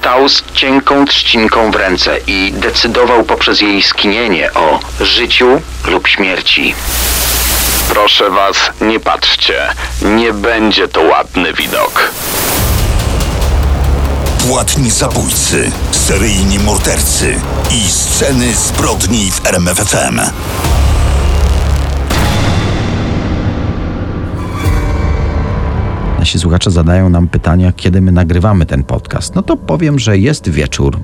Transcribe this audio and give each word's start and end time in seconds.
stał 0.00 0.28
z 0.28 0.42
cienką 0.52 1.04
trzcinką 1.04 1.70
w 1.70 1.74
ręce 1.74 2.18
i 2.26 2.52
decydował 2.56 3.24
poprzez 3.24 3.60
jej 3.60 3.82
skinienie 3.82 4.54
o 4.54 4.78
życiu 5.00 5.60
lub 5.84 6.08
śmierci. 6.08 6.74
Proszę 7.88 8.30
was, 8.30 8.56
nie 8.80 9.00
patrzcie. 9.00 9.62
Nie 10.02 10.32
będzie 10.32 10.88
to 10.88 11.00
ładny 11.00 11.52
widok. 11.52 12.10
Płatni 14.48 14.90
zabójcy, 14.90 15.72
seryjni 15.92 16.58
mordercy 16.58 17.40
i 17.70 17.90
sceny 17.90 18.54
zbrodni 18.54 19.30
w 19.30 19.46
RMFFM. 19.46 20.20
Nasi 26.20 26.38
słuchacze 26.38 26.70
zadają 26.70 27.08
nam 27.08 27.28
pytania, 27.28 27.72
kiedy 27.72 28.00
my 28.00 28.12
nagrywamy 28.12 28.66
ten 28.66 28.84
podcast. 28.84 29.34
No 29.34 29.42
to 29.42 29.56
powiem, 29.56 29.98
że 29.98 30.18
jest 30.18 30.48
wieczór. 30.48 30.98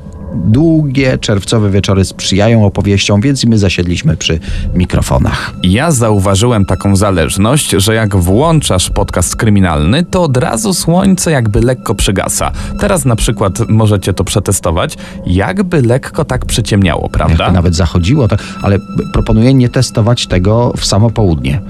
Długie 0.44 1.18
czerwcowe 1.18 1.70
wieczory 1.70 2.04
sprzyjają 2.04 2.64
opowieściom, 2.66 3.20
więc 3.20 3.44
my 3.44 3.58
zasiedliśmy 3.58 4.16
przy 4.16 4.40
mikrofonach. 4.74 5.52
Ja 5.62 5.90
zauważyłem 5.90 6.64
taką 6.64 6.96
zależność, 6.96 7.70
że 7.70 7.94
jak 7.94 8.16
włączasz 8.16 8.90
podcast 8.90 9.36
kryminalny, 9.36 10.04
to 10.04 10.22
od 10.22 10.36
razu 10.36 10.74
słońce 10.74 11.30
jakby 11.30 11.60
lekko 11.60 11.94
przygasa. 11.94 12.50
Teraz 12.80 13.04
na 13.04 13.16
przykład 13.16 13.68
możecie 13.68 14.12
to 14.12 14.24
przetestować, 14.24 14.96
jakby 15.26 15.82
lekko 15.82 16.24
tak 16.24 16.44
przyciemniało, 16.44 17.08
prawda? 17.08 17.44
Jakby 17.44 17.56
nawet 17.56 17.74
zachodziło, 17.74 18.28
tak, 18.28 18.42
ale 18.62 18.78
proponuję 19.12 19.54
nie 19.54 19.68
testować 19.68 20.26
tego 20.26 20.72
w 20.76 20.84
samo 20.84 21.10
południe. 21.10 21.60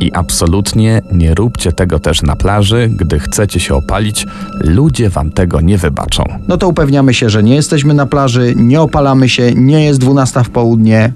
I 0.00 0.12
absolutnie 0.12 1.02
nie 1.12 1.34
róbcie 1.34 1.72
tego 1.72 1.98
też 1.98 2.22
na 2.22 2.36
plaży, 2.36 2.90
gdy 2.96 3.18
chcecie 3.18 3.60
się 3.60 3.74
opalić. 3.74 4.26
Ludzie 4.60 5.10
wam 5.10 5.30
tego 5.30 5.60
nie 5.60 5.78
wybaczą. 5.78 6.24
No 6.48 6.56
to 6.56 6.68
upewniamy 6.68 7.14
się, 7.14 7.30
że 7.30 7.42
nie 7.42 7.54
jesteśmy 7.54 7.94
na 7.94 8.06
plaży, 8.10 8.54
nie 8.56 8.80
opalamy 8.80 9.28
się, 9.28 9.52
nie 9.54 9.84
jest 9.84 10.00
12 10.00 10.44
w 10.44 10.50
południe 10.50 11.12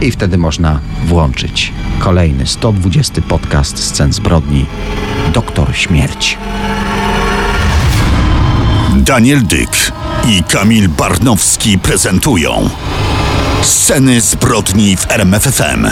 i 0.00 0.10
wtedy 0.10 0.38
można 0.38 0.80
włączyć 1.06 1.72
kolejny 1.98 2.46
120 2.46 3.22
podcast 3.28 3.78
scen 3.78 4.12
zbrodni 4.12 4.66
Doktor 5.32 5.76
Śmierć. 5.76 6.38
Daniel 8.96 9.46
Dyk 9.46 9.92
i 10.28 10.42
Kamil 10.42 10.88
Barnowski 10.88 11.78
prezentują 11.78 12.68
Sceny 13.62 14.20
zbrodni 14.20 14.96
w 14.96 15.10
RMFFM. 15.10 15.86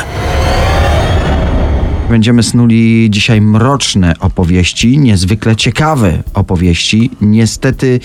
Będziemy 2.11 2.43
snuli 2.43 3.07
dzisiaj 3.11 3.41
mroczne 3.41 4.15
opowieści, 4.21 4.99
niezwykle 4.99 5.57
ciekawe 5.57 6.23
opowieści. 6.35 7.11
Niestety 7.21 8.01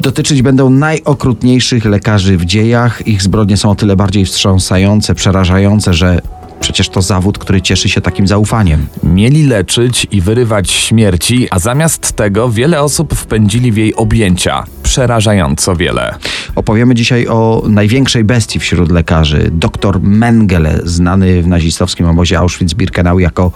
dotyczyć 0.00 0.42
będą 0.42 0.70
najokrutniejszych 0.70 1.84
lekarzy 1.84 2.36
w 2.36 2.44
dziejach. 2.44 3.06
Ich 3.06 3.22
zbrodnie 3.22 3.56
są 3.56 3.70
o 3.70 3.74
tyle 3.74 3.96
bardziej 3.96 4.24
wstrząsające, 4.24 5.14
przerażające, 5.14 5.94
że 5.94 6.20
przecież 6.62 6.88
to 6.88 7.02
zawód, 7.02 7.38
który 7.38 7.62
cieszy 7.62 7.88
się 7.88 8.00
takim 8.00 8.26
zaufaniem. 8.26 8.86
Mieli 9.02 9.46
leczyć 9.46 10.06
i 10.10 10.20
wyrywać 10.20 10.70
śmierci, 10.70 11.48
a 11.50 11.58
zamiast 11.58 12.12
tego 12.12 12.50
wiele 12.50 12.82
osób 12.82 13.14
wpędzili 13.14 13.72
w 13.72 13.76
jej 13.76 13.94
objęcia. 13.94 14.64
Przerażająco 14.82 15.76
wiele. 15.76 16.14
Opowiemy 16.54 16.94
dzisiaj 16.94 17.26
o 17.28 17.62
największej 17.68 18.24
bestii 18.24 18.58
wśród 18.58 18.92
lekarzy, 18.92 19.50
dr 19.52 20.00
Mengele, 20.00 20.80
znany 20.84 21.42
w 21.42 21.46
nazistowskim 21.46 22.06
obozie 22.06 22.38
Auschwitz-Birkenau 22.38 23.18
jako 23.18 23.52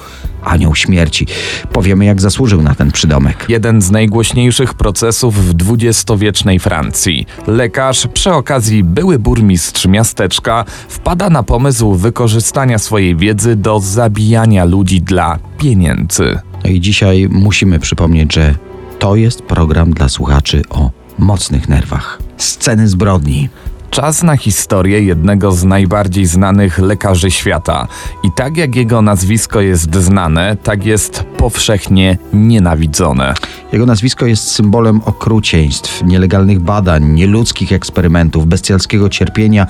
anioł 0.47 0.75
śmierci. 0.75 1.27
Powiemy, 1.73 2.05
jak 2.05 2.21
zasłużył 2.21 2.63
na 2.63 2.75
ten 2.75 2.93
przydomek. 2.93 3.45
Jeden 3.49 3.83
z 3.83 3.91
najgłośniejszych 3.91 4.75
procesów 4.75 5.49
w 5.49 5.53
dwudziestowiecznej 5.53 6.59
Francji. 6.59 7.27
Lekarz, 7.47 8.09
przy 8.15 8.33
okazji 8.33 8.85
były 8.85 9.19
burmistrz 9.19 9.87
miasteczka, 9.87 10.65
wpada 10.89 11.31
na 11.31 11.43
pomysł 11.43 11.95
wykorzystania 11.95 12.79
swojej 12.79 13.17
wiedzy 13.17 13.57
do 13.57 13.81
zabijania 13.81 14.65
ludzi 14.65 15.03
dla 15.03 15.39
pieniędzy. 15.59 16.39
No 16.65 16.71
i 16.71 16.81
dzisiaj 16.81 17.29
musimy 17.31 17.79
przypomnieć, 17.79 18.35
że 18.35 18.55
to 18.99 19.17
jest 19.17 19.43
program 19.43 19.91
dla 19.91 20.09
słuchaczy 20.09 20.63
o 20.71 20.91
mocnych 21.19 21.69
nerwach. 21.69 22.19
Sceny 22.37 22.89
zbrodni. 22.89 23.49
Czas 23.97 24.23
na 24.23 24.37
historię 24.37 25.03
jednego 25.03 25.53
z 25.53 25.65
najbardziej 25.65 26.27
znanych 26.27 26.79
lekarzy 26.79 27.31
świata. 27.31 27.89
I 28.23 28.29
tak 28.37 28.57
jak 28.57 28.77
jego 28.77 29.03
nazwisko 29.03 29.61
jest 29.61 29.95
znane, 29.95 30.57
tak 30.63 30.87
jest 30.87 31.25
powszechnie 31.37 32.19
nienawidzone. 32.33 33.35
Jego 33.73 33.87
nazwisko 33.87 34.27
jest 34.27 34.51
symbolem 34.51 35.01
okrucieństw, 35.05 36.03
nielegalnych 36.05 36.61
badań, 36.61 37.05
nieludzkich 37.05 37.73
eksperymentów, 37.73 38.47
bestialskiego 38.47 39.09
cierpienia 39.09 39.67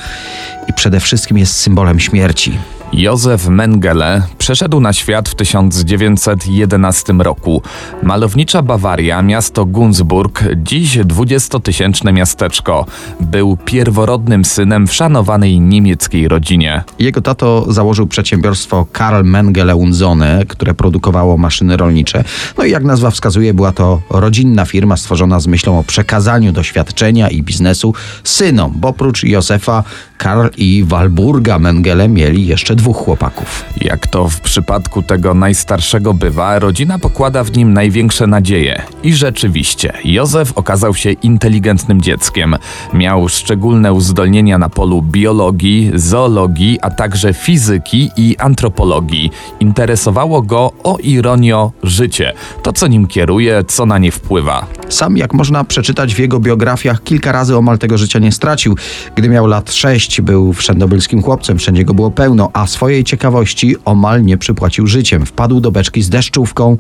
i 0.69 0.73
przede 0.73 1.01
wszystkim 1.01 1.39
jest 1.39 1.55
symbolem 1.55 2.01
śmierci. 2.01 2.59
Józef 2.93 3.49
Mengele 3.49 4.23
przeszedł 4.39 4.81
na 4.81 4.93
świat 4.93 5.29
w 5.29 5.35
1911 5.35 7.13
roku. 7.13 7.63
Malownicza 8.03 8.63
Bawaria, 8.63 9.23
miasto 9.23 9.65
Gunzburg, 9.65 10.45
dziś 10.57 10.99
dwudziestotysięczne 11.05 12.13
miasteczko. 12.13 12.87
Był 13.21 13.57
pierworodnym 13.65 14.45
synem 14.45 14.87
w 14.87 14.95
szanowanej 14.95 15.61
niemieckiej 15.61 16.29
rodzinie. 16.29 16.85
Jego 16.99 17.21
tato 17.21 17.73
założył 17.73 18.07
przedsiębiorstwo 18.07 18.87
Karl 18.93 19.25
Mengele 19.25 19.77
Unzone, 19.77 20.45
które 20.49 20.75
produkowało 20.75 21.37
maszyny 21.37 21.77
rolnicze. 21.77 22.25
No 22.59 22.65
i 22.65 22.71
jak 22.71 22.85
nazwa 22.85 23.11
wskazuje, 23.11 23.55
była 23.55 23.73
to 23.73 24.01
rodzinna 24.11 24.65
firma 24.65 24.97
stworzona 24.97 25.41
z 25.41 25.47
myślą 25.47 25.79
o 25.79 25.85
przekazaniu 25.85 26.53
doświadczenia 26.53 27.29
i 27.29 27.43
biznesu 27.43 27.95
synom, 28.25 28.73
bo 28.77 28.89
oprócz 28.89 29.25
Józefa, 29.25 29.85
Karl 30.19 30.47
i 30.57 30.85
Walburga 30.85 31.59
Mengele 31.59 32.09
mieli 32.09 32.47
jeszcze 32.47 32.76
dwóch 32.77 32.97
chłopaków. 32.97 33.65
Jak 33.81 34.07
to 34.07 34.29
w 34.29 34.41
przypadku 34.41 35.03
tego 35.03 35.35
najstarszego 35.35 36.15
bywa, 36.15 36.59
rodzina 36.59 36.99
pokłada 36.99 37.45
w 37.45 37.57
nim 37.57 37.73
największe 37.73 38.27
nadzieje. 38.27 38.83
I 39.03 39.15
rzeczywiście, 39.15 39.93
Józef 40.05 40.53
okazał 40.59 40.95
się 40.95 41.13
inteligentnym 41.13 42.01
dzieckiem. 42.01 42.57
Miał 42.93 43.29
szczególne 43.29 43.93
uzdolnienia 43.93 44.59
na 44.59 44.69
polu 44.69 45.03
biologii, 45.03 45.93
zoologii, 45.95 46.79
a 46.83 46.91
także 46.91 47.35
fizyki 47.35 48.11
i 48.17 48.37
antropologii. 48.39 49.31
Interesowało 49.61 50.43
go, 50.43 50.73
o 50.85 50.99
ironio, 51.03 51.73
życie. 51.83 52.33
To, 52.63 52.73
co 52.73 52.87
nim 52.87 53.07
kieruje, 53.07 53.65
co 53.65 53.87
na 53.87 53.99
nie 53.99 54.13
wpływa. 54.13 54.67
Sam, 54.89 55.17
jak 55.17 55.35
można 55.35 55.65
przeczytać 55.65 56.15
w 56.15 56.19
jego 56.19 56.41
biografiach, 56.41 57.03
kilka 57.03 57.33
razy 57.33 57.57
omal 57.57 57.79
tego 57.79 57.99
życia 57.99 58.19
nie 58.19 58.33
stracił. 58.33 58.77
Gdy 59.15 59.29
miał 59.29 59.47
lat 59.47 59.73
sześć, 59.73 60.21
był 60.21 60.53
wszędobylskim 60.53 61.23
chłopcem, 61.23 61.59
wszędzie 61.59 61.85
go 61.85 61.95
było 61.95 62.11
pełno, 62.11 62.51
a 62.53 62.67
swojej 62.67 63.05
ciekawości 63.05 63.77
omal 63.85 64.25
nie 64.25 64.39
przypłacił 64.39 64.87
życiem. 64.87 65.27
Wpadł 65.27 65.61
do 65.61 65.71
beczki 65.73 66.03
z 66.03 66.09
deszczówką, 66.09 66.77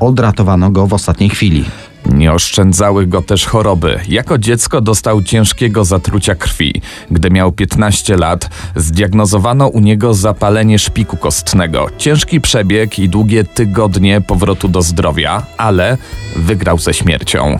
odratowano 0.00 0.70
go 0.70 0.86
w 0.86 0.92
ostatniej 0.92 1.30
chwili. 1.30 1.64
Nie 2.06 2.32
oszczędzały 2.32 3.06
go 3.06 3.22
też 3.22 3.46
choroby. 3.46 4.00
Jako 4.08 4.38
dziecko 4.38 4.80
dostał 4.80 5.22
ciężkiego 5.22 5.84
zatrucia 5.84 6.34
krwi. 6.34 6.82
Gdy 7.10 7.30
miał 7.30 7.52
15 7.52 8.16
lat, 8.16 8.50
zdiagnozowano 8.76 9.68
u 9.68 9.80
niego 9.80 10.14
zapalenie 10.14 10.78
szpiku 10.78 11.16
kostnego. 11.16 11.86
Ciężki 11.98 12.40
przebieg 12.40 12.98
i 12.98 13.08
długie 13.08 13.44
tygodnie 13.44 14.20
powrotu 14.20 14.68
do 14.68 14.82
zdrowia, 14.82 15.42
ale 15.56 15.98
wygrał 16.36 16.78
ze 16.78 16.94
śmiercią. 16.94 17.58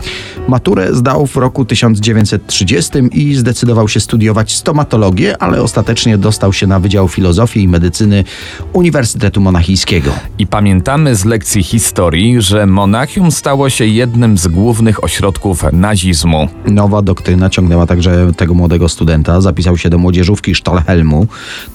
Maturę 0.49 0.95
zdał 0.95 1.27
w 1.27 1.35
roku 1.35 1.65
1930 1.65 2.91
i 3.11 3.35
zdecydował 3.35 3.87
się 3.87 3.99
studiować 3.99 4.55
stomatologię, 4.55 5.37
ale 5.37 5.61
ostatecznie 5.61 6.17
dostał 6.17 6.53
się 6.53 6.67
na 6.67 6.79
Wydział 6.79 7.07
Filozofii 7.07 7.63
i 7.63 7.67
Medycyny 7.67 8.23
Uniwersytetu 8.73 9.41
Monachijskiego. 9.41 10.11
I 10.39 10.47
pamiętamy 10.47 11.15
z 11.15 11.25
lekcji 11.25 11.63
historii, 11.63 12.41
że 12.41 12.65
Monachium 12.65 13.31
stało 13.31 13.69
się 13.69 13.85
jednym 13.85 14.37
z 14.37 14.47
głównych 14.47 15.03
ośrodków 15.03 15.63
nazizmu. 15.73 16.47
Nowa 16.65 17.01
doktryna 17.01 17.49
ciągnęła 17.49 17.87
także 17.87 18.33
tego 18.37 18.53
młodego 18.53 18.89
studenta. 18.89 19.41
Zapisał 19.41 19.77
się 19.77 19.89
do 19.89 19.97
młodzieżówki 19.97 20.55
Stolhelmu. 20.55 21.27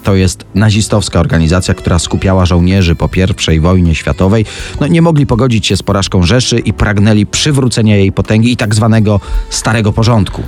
To 0.03 0.15
jest 0.15 0.45
nazistowska 0.55 1.21
organizacja, 1.21 1.75
która 1.75 1.99
skupiała 1.99 2.47
żołnierzy 2.47 2.95
po 2.95 3.09
I 3.53 3.61
wojnie 3.61 3.95
światowej. 3.95 4.47
No, 4.81 4.87
nie 4.87 5.03
mogli 5.03 5.27
pogodzić 5.27 5.67
się 5.67 5.77
z 5.77 5.83
porażką 5.83 6.23
Rzeszy 6.23 6.59
i 6.59 6.73
pragnęli 6.73 7.27
przywrócenia 7.27 7.97
jej 7.97 8.13
potęgi 8.13 8.53
i 8.53 8.57
tak 8.65 8.75
zwanego 8.75 9.21
starego 9.51 9.93
porządku. 9.93 10.43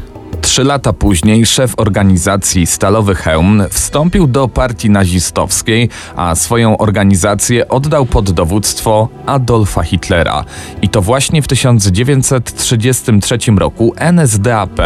Trzy 0.46 0.64
lata 0.64 0.93
później 0.93 1.46
szef 1.46 1.75
organizacji 1.76 2.66
Stalowy 2.66 3.14
Hełm 3.14 3.62
wstąpił 3.70 4.26
do 4.26 4.48
partii 4.48 4.90
nazistowskiej, 4.90 5.88
a 6.16 6.34
swoją 6.34 6.78
organizację 6.78 7.69
oddał 7.69 8.06
pod 8.06 8.31
dowództwo 8.31 9.08
Adolfa 9.26 9.82
Hitlera. 9.82 10.44
I 10.82 10.88
to 10.88 11.02
właśnie 11.02 11.43
w 11.43 11.48
1933 11.48 13.38
roku 13.56 13.94
NSDAP 13.96 14.81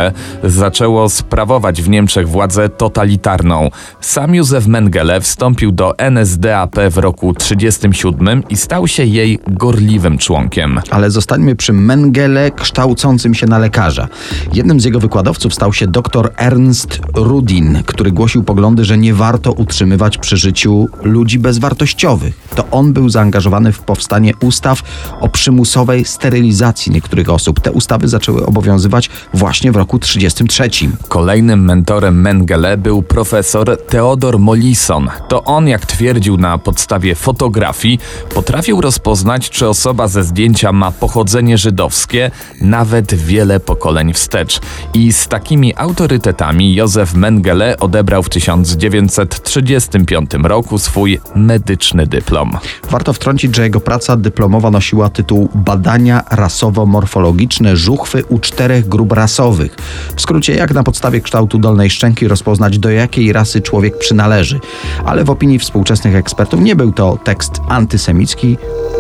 zaczęło 0.45 1.09
sprawować 1.09 1.83
w 1.83 1.89
Niemczech 1.89 2.29
władzę 2.29 2.69
totalitarną. 2.69 3.71
Sam 4.01 4.35
Józef 4.35 4.67
Mengele 4.67 5.21
wstąpił 5.21 5.73
do 5.73 5.99
NSDAP 5.99 6.77
w 6.91 6.99
roku 6.99 7.35
1937 7.35 8.43
i 8.49 8.57
stał 8.57 8.89
się 8.89 9.05
jej 9.05 9.39
gorliwym 9.49 10.19
członkiem. 10.19 10.81
Ale 10.91 11.11
zostańmy 11.11 11.57
przy 11.57 11.73
Mengele 11.73 12.51
kształcącym 12.51 13.35
się 13.35 13.47
na 13.47 13.59
lekarza. 13.59 14.09
Jednym 14.53 14.81
z 14.81 14.85
jego 14.85 15.01
wykładowców 15.01 15.50
stał 15.51 15.73
się 15.73 15.87
dr 15.87 16.33
Ernst 16.37 17.01
Rudin, 17.15 17.83
który 17.87 18.13
głosił 18.13 18.45
poglądy, 18.45 18.85
że 18.85 18.99
nie 18.99 19.15
warto 19.15 19.53
utrzymywać 19.53 20.19
przy 20.19 20.37
życiu 20.37 20.89
ludzi 21.03 21.39
bezwartościowych. 21.39 22.41
To 22.55 22.65
on 22.71 22.93
był 22.93 23.09
zaangażowany 23.09 23.73
w 23.73 23.81
powstanie 23.81 24.33
ustaw 24.43 24.83
o 25.21 25.29
przymusowej 25.29 26.05
sterylizacji 26.05 26.93
niektórych 26.93 27.31
osób. 27.31 27.61
Te 27.61 27.73
ustawy 27.73 28.09
zaczęły 28.09 28.47
obowiązywać 28.47 29.11
właśnie 29.35 29.73
w 29.73 29.77
roku 29.77 29.99
1933. 29.99 31.09
Kolejnym 31.09 31.65
mentorem 31.65 32.21
Mengele 32.21 32.77
był 32.77 33.03
profesor 33.03 33.77
Theodor 33.89 34.39
Mollison. 34.39 35.09
To 35.29 35.45
on, 35.45 35.69
jak 35.69 35.87
twierdził 35.87 36.37
na 36.37 36.59
podstawie 36.59 37.15
fotografii, 37.15 38.01
potrafił 38.35 38.81
rozpoznać, 38.81 39.51
czy 39.51 39.69
osoba 39.69 40.09
ze 40.09 40.25
zdjęcia 40.25 40.73
ma 40.73 40.91
pochodzenie 40.93 41.59
żydowskie, 41.59 42.31
nawet 42.61 43.15
wiele 43.15 43.61
pokoleń 43.61 44.13
wstecz. 44.13 44.61
I 44.95 45.13
z 45.13 45.29
takimi 45.41 45.75
autorytetami 45.77 46.75
Józef 46.75 47.15
Mengele 47.15 47.79
odebrał 47.79 48.23
w 48.23 48.29
1935 48.29 50.31
roku 50.43 50.79
swój 50.79 51.21
medyczny 51.35 52.07
dyplom. 52.07 52.59
Warto 52.91 53.13
wtrącić, 53.13 53.57
że 53.57 53.63
jego 53.63 53.81
praca 53.81 54.17
dyplomowa 54.17 54.71
nosiła 54.71 55.09
tytuł 55.09 55.49
Badania 55.55 56.23
rasowo-morfologiczne 56.31 57.77
żuchwy 57.77 58.25
u 58.25 58.39
czterech 58.39 58.89
grup 58.89 59.13
rasowych. 59.13 59.77
W 60.17 60.21
skrócie, 60.21 60.55
jak 60.55 60.75
na 60.75 60.83
podstawie 60.83 61.21
kształtu 61.21 61.59
dolnej 61.59 61.91
szczęki 61.91 62.29
rozpoznać, 62.29 62.79
do 62.79 62.91
jakiej 62.91 63.33
rasy 63.33 63.61
człowiek 63.61 63.99
przynależy. 63.99 64.61
Ale 65.05 65.25
w 65.25 65.31
opinii 65.31 65.59
współczesnych 65.59 66.17
ekspertów 66.17 66.61
nie 66.61 66.77
był 66.77 66.93
to 66.93 67.19
tekst 67.25 67.61
antysemicki, 67.69 68.57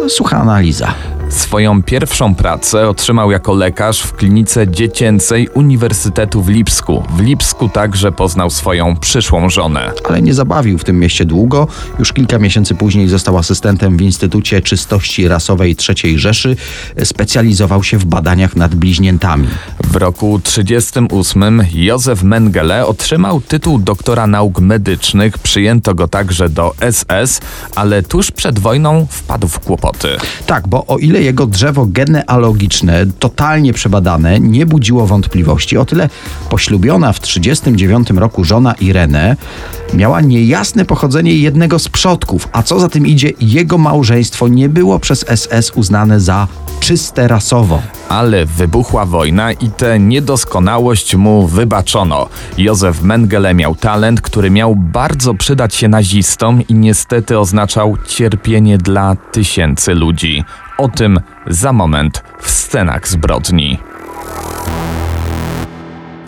sucha 0.09 0.37
analiza. 0.37 0.95
Swoją 1.31 1.83
pierwszą 1.83 2.35
pracę 2.35 2.89
otrzymał 2.89 3.31
jako 3.31 3.55
lekarz 3.55 4.03
w 4.03 4.13
klinice 4.13 4.69
dziecięcej 4.69 5.49
Uniwersytetu 5.49 6.43
w 6.43 6.49
Lipsku. 6.49 7.03
W 7.17 7.21
Lipsku 7.21 7.69
także 7.69 8.13
poznał 8.13 8.51
swoją 8.51 8.97
przyszłą 8.97 9.51
żonę. 9.51 9.93
Ale 10.09 10.23
nie 10.23 10.35
zabawił 10.35 10.79
w 10.79 10.85
tym 10.85 10.99
mieście 10.99 11.25
długo. 11.25 11.69
Już 11.99 12.13
kilka 12.13 12.39
miesięcy 12.39 12.75
później 12.75 13.09
został 13.09 13.39
asystentem 13.39 13.97
w 13.97 14.01
Instytucie 14.01 14.63
Czystości 14.63 15.29
Rasowej 15.29 15.77
III 15.89 16.19
Rzeszy. 16.19 16.57
Specjalizował 17.05 17.83
się 17.83 17.99
w 17.99 18.05
badaniach 18.05 18.57
nad 18.57 18.75
bliźniętami. 18.75 19.49
W 19.85 19.97
roku 19.97 20.41
1938 20.45 21.63
Józef 21.73 22.23
Mengele 22.23 22.87
otrzymał 22.87 23.41
tytuł 23.41 23.79
doktora 23.79 24.27
nauk 24.27 24.61
medycznych. 24.61 25.39
Przyjęto 25.39 25.95
go 25.95 26.09
także 26.09 26.49
do 26.49 26.75
SS, 26.91 27.41
ale 27.75 28.03
tuż 28.03 28.31
przed 28.31 28.59
wojną 28.59 29.07
wpadł 29.11 29.49
w 29.49 29.61
kłopoty. 29.61 30.09
Tak, 30.47 30.69
bo 30.69 30.87
o 30.87 30.99
ile 30.99 31.20
jego 31.23 31.47
drzewo 31.47 31.87
genealogiczne, 31.87 33.07
totalnie 33.19 33.73
przebadane, 33.73 34.41
nie 34.41 34.67
budziło 34.67 35.07
wątpliwości, 35.07 35.77
o 35.79 35.85
tyle 35.85 36.09
poślubiona 36.51 37.13
w 37.13 37.21
1939 37.21 38.21
roku 38.21 38.45
żona 38.45 38.73
Irene 38.73 39.37
miała 39.95 40.21
niejasne 40.21 40.85
pochodzenie 40.85 41.35
jednego 41.35 41.79
z 41.79 41.89
przodków, 41.89 42.49
a 42.53 42.63
co 42.63 42.81
za 42.81 42.89
tym 42.89 43.07
idzie, 43.07 43.33
jego 43.41 43.79
małżeństwo 43.79 44.49
nie 44.49 44.69
było 44.69 44.99
przez 44.99 45.25
SS 45.29 45.73
uznane 45.75 46.21
za 46.21 46.49
czyste 46.81 47.29
rasowo. 47.29 47.83
Ale 48.09 48.47
wybuchła 48.47 49.07
wojna 49.07 49.53
i 49.53 49.71
tę 49.71 49.99
niedoskonałość 49.99 51.15
mu 51.15 51.47
wybaczono. 51.47 52.29
Józef 52.59 53.03
Mengele 53.03 53.55
miał 53.55 53.75
talent, 53.75 54.21
który 54.21 54.51
miał 54.51 54.77
bardzo 54.77 55.35
przydać 55.35 55.75
się 55.75 55.89
nazistom 55.89 56.63
i 56.69 56.75
niestety 56.75 57.39
oznaczał 57.39 57.97
cierpienie 58.07 58.79
dla 58.79 59.17
tysięcy 59.33 59.95
ludzi. 59.95 60.45
O 60.81 60.89
tym 60.89 61.21
za 61.47 61.73
moment 61.73 62.23
w 62.41 62.51
scenach 62.51 63.09
zbrodni. 63.09 63.79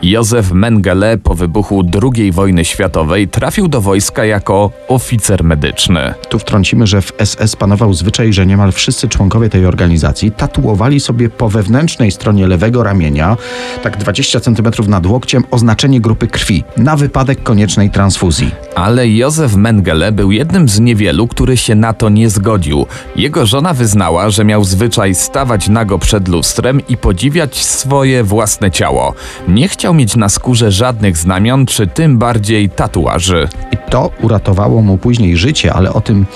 Józef 0.03 0.53
Mengele 0.53 1.19
po 1.19 1.35
wybuchu 1.35 1.83
II 2.03 2.33
wojny 2.33 2.65
światowej 2.65 3.29
trafił 3.29 3.69
do 3.69 3.81
wojska 3.81 4.25
jako 4.25 4.71
oficer 4.89 5.45
medyczny. 5.45 6.15
Tu 6.29 6.39
wtrącimy, 6.39 6.87
że 6.87 7.03
w 7.03 7.13
SS 7.25 7.57
panował 7.57 7.95
zwyczaj, 7.95 8.33
że 8.33 8.47
niemal 8.47 8.73
wszyscy 8.73 9.09
członkowie 9.09 9.49
tej 9.49 9.67
organizacji 9.67 10.31
tatuowali 10.31 11.01
sobie 11.01 11.29
po 11.29 11.49
wewnętrznej 11.49 12.11
stronie 12.11 12.47
lewego 12.47 12.83
ramienia, 12.83 13.37
tak 13.83 13.97
20 13.97 14.41
cm 14.41 14.89
nad 14.89 15.07
łokciem, 15.07 15.45
oznaczenie 15.51 16.01
grupy 16.01 16.27
krwi 16.27 16.65
na 16.77 16.97
wypadek 16.97 17.43
koniecznej 17.43 17.91
transfuzji. 17.91 18.51
Ale 18.75 19.09
Józef 19.09 19.57
Mengele 19.57 20.13
był 20.13 20.33
jednym 20.33 20.69
z 20.69 20.81
niewielu, 20.81 21.29
który 21.29 21.57
się 21.57 21.75
na 21.75 21.93
to 21.93 22.09
nie 22.09 22.31
zgodził. 22.31 22.87
Jego 23.17 23.47
żona 23.47 23.75
wyznała, 23.75 24.31
że 24.31 24.45
miał 24.45 24.65
zwyczaj 24.65 25.15
stawać 25.15 25.69
nago 25.69 25.99
przed 25.99 26.29
lustrem 26.29 26.81
i 26.89 26.97
podziwiać 26.97 27.65
swoje 27.65 28.25
własne 28.25 28.71
ciało. 28.71 29.15
Nie 29.49 29.69
chciał 29.69 29.92
mieć 29.95 30.17
na 30.17 30.29
skórze 30.29 30.73
żadnych 30.73 31.17
znamion, 31.17 31.67
czy 31.67 31.87
tym 31.87 32.19
bardziej 32.19 32.71
tatuaży. 32.71 33.49
I 33.73 33.77
to 33.91 34.11
uratowało 34.23 34.83
mu 34.83 34.99
później 34.99 35.37
życie, 35.37 35.73
ale 35.73 35.93
o 35.93 36.01
tym 36.01 36.27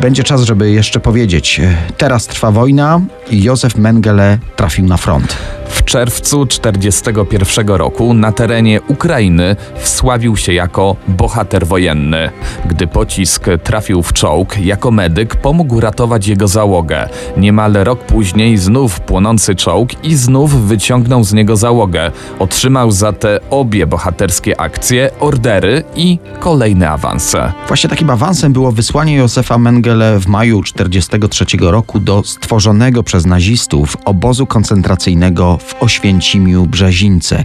będzie 0.00 0.24
czas, 0.24 0.42
żeby 0.42 0.70
jeszcze 0.70 1.00
powiedzieć. 1.00 1.60
Teraz 1.96 2.26
trwa 2.26 2.50
wojna 2.50 3.00
i 3.30 3.42
Józef 3.42 3.76
Mengele 3.76 4.38
trafił 4.56 4.86
na 4.86 4.96
front. 4.96 5.36
Czerwcu 5.86 6.46
1941 6.46 7.68
roku 7.68 8.14
na 8.14 8.32
terenie 8.32 8.80
Ukrainy 8.88 9.56
wsławił 9.76 10.36
się 10.36 10.52
jako 10.52 10.96
bohater 11.08 11.66
wojenny. 11.66 12.30
Gdy 12.64 12.86
pocisk 12.86 13.46
trafił 13.62 14.02
w 14.02 14.12
czołg, 14.12 14.58
jako 14.58 14.90
medyk 14.90 15.36
pomógł 15.36 15.80
ratować 15.80 16.28
jego 16.28 16.48
załogę. 16.48 17.08
Niemal 17.36 17.72
rok 17.72 17.98
później 17.98 18.58
znów 18.58 19.00
płonący 19.00 19.54
czołg 19.54 20.04
i 20.04 20.14
znów 20.14 20.66
wyciągnął 20.66 21.24
z 21.24 21.32
niego 21.32 21.56
załogę. 21.56 22.10
Otrzymał 22.38 22.90
za 22.90 23.12
te 23.12 23.40
obie 23.50 23.86
bohaterskie 23.86 24.60
akcje 24.60 25.10
ordery 25.20 25.84
i 25.96 26.18
kolejne 26.40 26.90
awanse. 26.90 27.52
Właśnie 27.68 27.90
takim 27.90 28.10
awansem 28.10 28.52
było 28.52 28.72
wysłanie 28.72 29.16
Józefa 29.16 29.58
Mengele 29.58 30.18
w 30.18 30.26
maju 30.26 30.62
1943 30.62 31.70
roku 31.70 32.00
do 32.00 32.22
stworzonego 32.22 33.02
przez 33.02 33.26
nazistów 33.26 33.96
obozu 34.04 34.46
koncentracyjnego 34.46 35.58
w 35.66 35.75
Oświęcimiu 35.80 36.66
Brzezińce. 36.66 37.44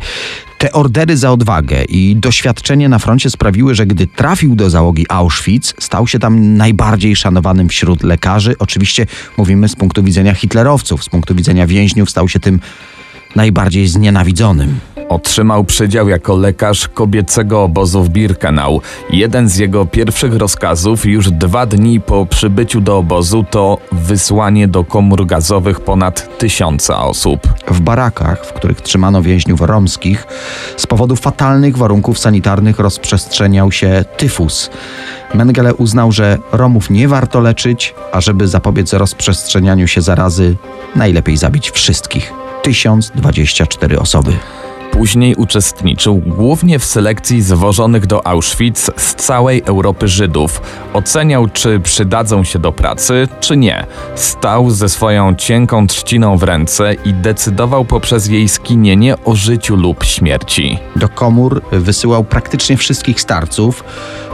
Te 0.57 0.71
ordery 0.71 1.17
za 1.17 1.31
odwagę 1.31 1.83
i 1.83 2.15
doświadczenie 2.15 2.89
na 2.89 2.99
froncie 2.99 3.29
sprawiły, 3.29 3.75
że 3.75 3.85
gdy 3.85 4.07
trafił 4.07 4.55
do 4.55 4.69
załogi 4.69 5.05
Auschwitz, 5.09 5.73
stał 5.79 6.07
się 6.07 6.19
tam 6.19 6.57
najbardziej 6.57 7.15
szanowanym 7.15 7.69
wśród 7.69 8.03
lekarzy. 8.03 8.55
Oczywiście 8.59 9.05
mówimy 9.37 9.69
z 9.69 9.75
punktu 9.75 10.03
widzenia 10.03 10.33
hitlerowców, 10.33 11.03
z 11.03 11.09
punktu 11.09 11.35
widzenia 11.35 11.67
więźniów 11.67 12.09
stał 12.09 12.29
się 12.29 12.39
tym 12.39 12.59
najbardziej 13.35 13.87
znienawidzonym. 13.87 14.79
Otrzymał 15.11 15.63
przydział 15.63 16.09
jako 16.09 16.35
lekarz 16.35 16.87
kobiecego 16.87 17.63
obozu 17.63 18.03
w 18.03 18.09
Birkenau. 18.09 18.81
Jeden 19.09 19.49
z 19.49 19.57
jego 19.57 19.85
pierwszych 19.85 20.35
rozkazów 20.35 21.05
już 21.05 21.31
dwa 21.31 21.65
dni 21.65 21.99
po 21.99 22.25
przybyciu 22.25 22.81
do 22.81 22.97
obozu 22.97 23.45
to 23.49 23.77
wysłanie 23.91 24.67
do 24.67 24.83
komór 24.83 25.25
gazowych 25.25 25.79
ponad 25.79 26.37
tysiąca 26.37 27.03
osób. 27.03 27.47
W 27.67 27.81
barakach, 27.81 28.45
w 28.45 28.53
których 28.53 28.81
trzymano 28.81 29.21
więźniów 29.21 29.61
romskich, 29.61 30.27
z 30.77 30.87
powodu 30.87 31.15
fatalnych 31.15 31.77
warunków 31.77 32.19
sanitarnych 32.19 32.79
rozprzestrzeniał 32.79 33.71
się 33.71 34.05
tyfus. 34.17 34.69
Mengele 35.33 35.73
uznał, 35.73 36.11
że 36.11 36.37
Romów 36.51 36.89
nie 36.89 37.07
warto 37.07 37.39
leczyć, 37.39 37.95
a 38.11 38.21
żeby 38.21 38.47
zapobiec 38.47 38.93
rozprzestrzenianiu 38.93 39.87
się 39.87 40.01
zarazy, 40.01 40.55
najlepiej 40.95 41.37
zabić 41.37 41.71
wszystkich. 41.71 42.33
1024 42.63 43.99
osoby. 43.99 44.31
Później 44.91 45.35
uczestniczył 45.35 46.17
głównie 46.17 46.79
w 46.79 46.85
selekcji 46.85 47.41
zwożonych 47.41 48.05
do 48.05 48.27
Auschwitz 48.27 48.91
z 48.97 49.15
całej 49.15 49.63
Europy 49.65 50.07
Żydów. 50.07 50.61
Oceniał, 50.93 51.47
czy 51.47 51.79
przydadzą 51.79 52.43
się 52.43 52.59
do 52.59 52.71
pracy, 52.71 53.27
czy 53.39 53.57
nie. 53.57 53.85
Stał 54.15 54.69
ze 54.69 54.89
swoją 54.89 55.35
cienką 55.35 55.87
trzciną 55.87 56.37
w 56.37 56.43
ręce 56.43 56.93
i 57.05 57.13
decydował 57.13 57.85
poprzez 57.85 58.27
jej 58.27 58.49
skinienie 58.49 59.15
o 59.25 59.35
życiu 59.35 59.75
lub 59.75 60.03
śmierci. 60.03 60.77
Do 60.95 61.09
komór 61.09 61.61
wysyłał 61.71 62.23
praktycznie 62.23 62.77
wszystkich 62.77 63.21
starców, 63.21 63.83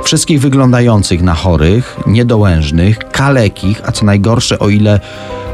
Wszystkich 0.04 0.42
wyglądających 0.42 1.22
na 1.22 1.34
chorych, 1.34 1.98
niedołężnych, 2.06 2.98
kalekich, 2.98 3.82
a 3.86 3.92
co 3.92 4.06
najgorsze, 4.06 4.60
o 4.60 4.70
ile 4.70 5.00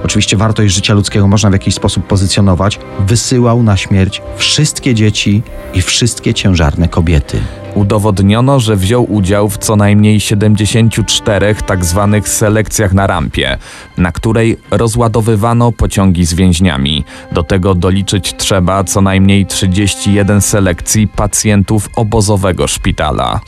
oczywiście 0.05 0.37
wartość 0.37 0.73
życia 0.73 0.93
ludzkiego 0.93 1.27
można 1.27 1.49
w 1.49 1.53
jakiś 1.53 1.75
sposób 1.75 2.07
pozycjonować, 2.07 2.79
wysyłał 2.99 3.63
na 3.63 3.77
śmierć 3.77 4.21
wszystkie 4.37 4.92
dzieci 4.95 5.43
i 5.73 5.81
wszystkie 5.81 6.33
ciężarne 6.33 6.87
kobiety. 6.87 7.39
Udowodniono, 7.75 8.59
że 8.59 8.75
wziął 8.75 9.13
udział 9.13 9.49
w 9.49 9.57
co 9.57 9.75
najmniej 9.75 10.19
74 10.19 11.55
tak 11.65 11.85
zwanych 11.85 12.29
selekcjach 12.29 12.93
na 12.93 13.07
rampie, 13.07 13.57
na 13.97 14.11
której 14.11 14.57
rozładowywano 14.71 15.71
pociągi 15.71 16.25
z 16.25 16.33
więźniami. 16.33 17.03
Do 17.31 17.43
tego 17.43 17.75
doliczyć 17.75 18.33
trzeba 18.37 18.83
co 18.83 19.01
najmniej 19.01 19.45
31 19.45 20.41
selekcji 20.41 21.07
pacjentów 21.07 21.89
obozowego 21.95 22.67
szpitala. 22.67 23.39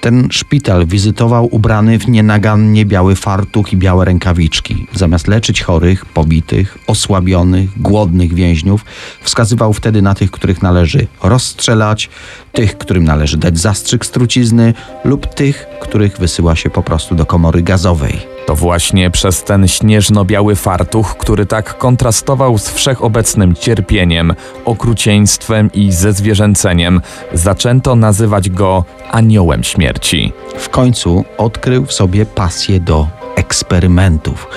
Ten 0.00 0.28
szpital 0.30 0.86
wizytował 0.86 1.48
ubrany 1.54 1.98
w 1.98 2.08
nienagannie 2.08 2.86
biały 2.86 3.16
fartuch 3.16 3.72
i 3.72 3.76
białe 3.76 4.04
rękawiczki. 4.04 4.86
Zamiast 4.94 5.28
leczyć 5.28 5.62
chorych, 5.62 6.06
pobitych, 6.06 6.78
osłabionych, 6.86 7.82
głodnych 7.82 8.34
więźniów, 8.34 8.84
wskazywał 9.22 9.72
wtedy 9.72 10.02
na 10.02 10.14
tych, 10.14 10.30
których 10.30 10.62
należy 10.62 11.06
rozstrzelać, 11.22 12.10
tych, 12.52 12.78
którym 12.78 13.04
należy 13.04 13.36
dać 13.36 13.58
zastrzyk 13.58 14.06
z 14.06 14.10
trucizny 14.10 14.74
lub 15.04 15.34
tych, 15.34 15.66
których 15.80 16.18
wysyła 16.18 16.56
się 16.56 16.70
po 16.70 16.82
prostu 16.82 17.14
do 17.14 17.26
komory 17.26 17.62
gazowej. 17.62 18.29
To 18.46 18.56
właśnie 18.56 19.10
przez 19.10 19.44
ten 19.44 19.68
śnieżno-biały 19.68 20.56
fartuch, 20.56 21.16
który 21.16 21.46
tak 21.46 21.78
kontrastował 21.78 22.58
z 22.58 22.68
wszechobecnym 22.68 23.54
cierpieniem, 23.54 24.34
okrucieństwem 24.64 25.70
i 25.72 25.92
zezwierzęceniem, 25.92 27.00
zaczęto 27.32 27.96
nazywać 27.96 28.50
go 28.50 28.84
aniołem 29.10 29.64
śmierci. 29.64 30.32
W 30.58 30.68
końcu 30.68 31.24
odkrył 31.38 31.86
w 31.86 31.92
sobie 31.92 32.26
pasję 32.26 32.80
do 32.80 33.06
eksperymentów. 33.36 34.48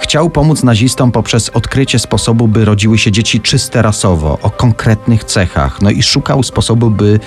Chciał 0.00 0.30
pomóc 0.30 0.62
nazistom 0.62 1.12
poprzez 1.12 1.48
odkrycie 1.50 1.98
sposobu, 1.98 2.48
by 2.48 2.64
rodziły 2.64 2.98
się 2.98 3.12
dzieci 3.12 3.40
czyste 3.40 3.82
rasowo, 3.82 4.38
o 4.42 4.50
konkretnych 4.50 5.24
cechach, 5.24 5.82
no 5.82 5.90
i 5.90 6.02
szukał 6.02 6.42
sposobu, 6.42 6.90
by 6.90 7.20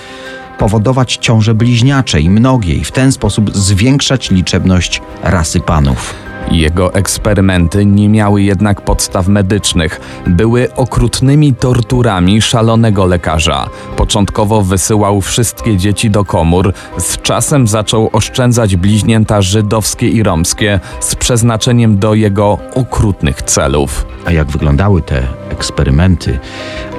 powodować 0.62 1.18
ciąże 1.22 1.53
bliźniacze 1.53 2.22
i 2.22 2.30
mnogie 2.30 2.74
i 2.74 2.84
w 2.84 2.91
ten 2.91 3.12
sposób 3.12 3.56
zwiększać 3.56 4.32
liczebność 4.32 5.01
rasy 5.24 5.60
panów. 5.60 6.13
Jego 6.51 6.94
eksperymenty 6.94 7.86
nie 7.86 8.10
miały 8.10 8.41
jednak 8.41 8.82
podstaw 8.82 9.27
medycznych. 9.27 10.01
Były 10.27 10.75
okrutnymi 10.75 11.53
torturami 11.53 12.41
szalonego 12.41 13.06
lekarza. 13.06 13.70
Początkowo 13.98 14.62
wysyłał 14.62 15.22
wszystkie 15.22 15.77
dzieci 15.77 16.10
do 16.10 16.25
komór, 16.25 16.74
z 16.98 17.18
czasem 17.22 17.68
zaczął 17.68 18.10
oszczędzać 18.13 18.75
bliźnięta 18.75 19.41
żydowskie 19.41 20.10
i 20.10 20.24
romskie 20.24 20.80
z 21.00 21.15
przeznaczeniem 21.15 22.00
do 22.00 22.13
jego 22.13 22.58
okrutnych 22.75 23.41
celów. 23.41 24.06
A 24.25 24.32
jak 24.32 24.48
wyglądały 24.48 25.01
te 25.01 25.24
eksperymenty, 25.50 26.39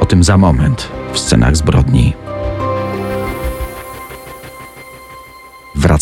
o 0.00 0.06
tym 0.06 0.24
za 0.24 0.38
moment 0.38 0.88
w 1.12 1.18
scenach 1.18 1.56
zbrodni. 1.56 2.14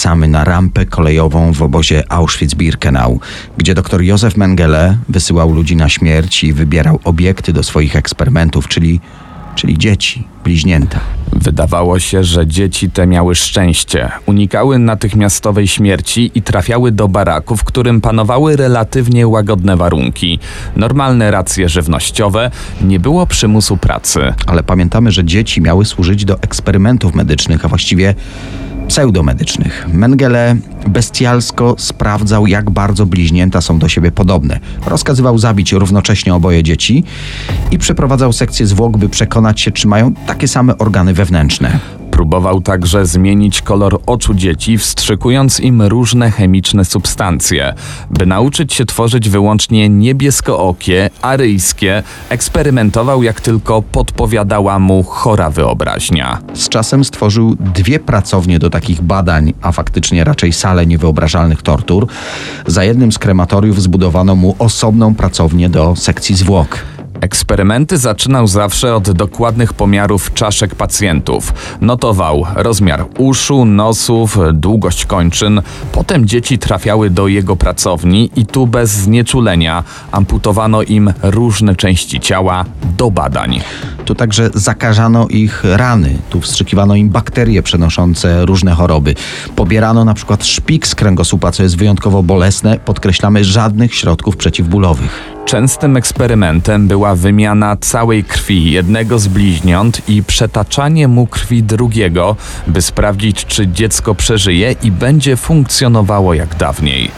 Wracamy 0.00 0.28
na 0.28 0.44
rampę 0.44 0.86
kolejową 0.86 1.52
w 1.52 1.62
obozie 1.62 2.02
Auschwitz-Birkenau, 2.08 3.18
gdzie 3.58 3.74
dr 3.74 4.02
Józef 4.02 4.36
Mengele 4.36 4.98
wysyłał 5.08 5.52
ludzi 5.52 5.76
na 5.76 5.88
śmierć 5.88 6.44
i 6.44 6.52
wybierał 6.52 7.00
obiekty 7.04 7.52
do 7.52 7.62
swoich 7.62 7.96
eksperymentów, 7.96 8.68
czyli, 8.68 9.00
czyli 9.54 9.78
dzieci, 9.78 10.26
bliźnięta. 10.44 11.00
Wydawało 11.32 11.98
się, 11.98 12.24
że 12.24 12.46
dzieci 12.46 12.90
te 12.90 13.06
miały 13.06 13.34
szczęście, 13.34 14.10
unikały 14.26 14.78
natychmiastowej 14.78 15.68
śmierci 15.68 16.30
i 16.34 16.42
trafiały 16.42 16.92
do 16.92 17.08
baraku, 17.08 17.56
w 17.56 17.64
którym 17.64 18.00
panowały 18.00 18.56
relatywnie 18.56 19.28
łagodne 19.28 19.76
warunki, 19.76 20.38
normalne 20.76 21.30
racje 21.30 21.68
żywnościowe, 21.68 22.50
nie 22.82 23.00
było 23.00 23.26
przymusu 23.26 23.76
pracy. 23.76 24.34
Ale 24.46 24.62
pamiętamy, 24.62 25.12
że 25.12 25.24
dzieci 25.24 25.60
miały 25.60 25.84
służyć 25.84 26.24
do 26.24 26.42
eksperymentów 26.42 27.14
medycznych, 27.14 27.64
a 27.64 27.68
właściwie 27.68 28.14
pseudomedycznych. 28.90 29.86
Mengele 29.92 30.56
bestialsko 30.88 31.74
sprawdzał, 31.78 32.46
jak 32.46 32.70
bardzo 32.70 33.06
bliźnięta 33.06 33.60
są 33.60 33.78
do 33.78 33.88
siebie 33.88 34.12
podobne. 34.12 34.60
Rozkazywał 34.86 35.38
zabić 35.38 35.72
równocześnie 35.72 36.34
oboje 36.34 36.62
dzieci 36.62 37.04
i 37.70 37.78
przeprowadzał 37.78 38.32
sekcję 38.32 38.66
zwłok, 38.66 38.96
by 38.96 39.08
przekonać 39.08 39.60
się, 39.60 39.70
czy 39.70 39.88
mają 39.88 40.14
takie 40.14 40.48
same 40.48 40.78
organy 40.78 41.14
wewnętrzne. 41.14 41.78
Próbował 42.20 42.60
także 42.60 43.06
zmienić 43.06 43.62
kolor 43.62 44.00
oczu 44.06 44.34
dzieci, 44.34 44.78
wstrzykując 44.78 45.60
im 45.60 45.82
różne 45.82 46.30
chemiczne 46.30 46.84
substancje. 46.84 47.74
By 48.10 48.26
nauczyć 48.26 48.72
się 48.72 48.84
tworzyć 48.84 49.28
wyłącznie 49.28 49.88
niebieskookie, 49.88 51.10
aryjskie, 51.22 52.02
eksperymentował 52.28 53.22
jak 53.22 53.40
tylko 53.40 53.82
podpowiadała 53.82 54.78
mu 54.78 55.02
chora 55.02 55.50
wyobraźnia. 55.50 56.38
Z 56.54 56.68
czasem 56.68 57.04
stworzył 57.04 57.56
dwie 57.60 57.98
pracownie 57.98 58.58
do 58.58 58.70
takich 58.70 59.02
badań, 59.02 59.52
a 59.62 59.72
faktycznie 59.72 60.24
raczej 60.24 60.52
salę 60.52 60.86
niewyobrażalnych 60.86 61.62
tortur. 61.62 62.06
Za 62.66 62.84
jednym 62.84 63.12
z 63.12 63.18
krematoriów 63.18 63.82
zbudowano 63.82 64.36
mu 64.36 64.56
osobną 64.58 65.14
pracownię 65.14 65.68
do 65.68 65.96
sekcji 65.96 66.36
zwłok. 66.36 66.78
Eksperymenty 67.20 67.98
zaczynał 67.98 68.46
zawsze 68.46 68.94
od 68.94 69.10
dokładnych 69.10 69.72
pomiarów 69.72 70.34
czaszek 70.34 70.74
pacjentów. 70.74 71.54
Notował 71.80 72.46
rozmiar 72.54 73.06
uszu, 73.18 73.64
nosów, 73.64 74.38
długość 74.52 75.06
kończyn. 75.06 75.62
Potem 75.92 76.26
dzieci 76.26 76.58
trafiały 76.58 77.10
do 77.10 77.28
jego 77.28 77.56
pracowni 77.56 78.30
i 78.36 78.46
tu 78.46 78.66
bez 78.66 78.90
znieczulenia 78.90 79.84
amputowano 80.12 80.82
im 80.82 81.12
różne 81.22 81.76
części 81.76 82.20
ciała 82.20 82.64
do 82.98 83.10
badań. 83.10 83.60
Tu 84.04 84.14
także 84.14 84.50
zakażano 84.54 85.28
ich 85.28 85.64
rany, 85.64 86.18
tu 86.30 86.40
wstrzykiwano 86.40 86.94
im 86.94 87.08
bakterie 87.08 87.62
przenoszące 87.62 88.46
różne 88.46 88.72
choroby. 88.72 89.14
Pobierano 89.56 90.04
na 90.04 90.14
przykład 90.14 90.46
szpik 90.46 90.86
z 90.86 90.94
kręgosłupa, 90.94 91.52
co 91.52 91.62
jest 91.62 91.76
wyjątkowo 91.76 92.22
bolesne. 92.22 92.78
Podkreślamy 92.78 93.44
żadnych 93.44 93.94
środków 93.94 94.36
przeciwbólowych. 94.36 95.40
Częstym 95.44 95.96
eksperymentem 95.96 96.88
była 96.88 97.09
wymiana 97.14 97.76
całej 97.76 98.24
krwi 98.24 98.72
jednego 98.72 99.18
z 99.18 99.28
bliźniąt 99.28 100.08
i 100.08 100.22
przetaczanie 100.22 101.08
mu 101.08 101.26
krwi 101.26 101.62
drugiego, 101.62 102.36
by 102.66 102.82
sprawdzić, 102.82 103.44
czy 103.44 103.68
dziecko 103.68 104.14
przeżyje 104.14 104.74
i 104.82 104.90
będzie 104.90 105.36
funkcjonowało 105.36 106.34
jak 106.34 106.54
dawniej. 106.54 107.10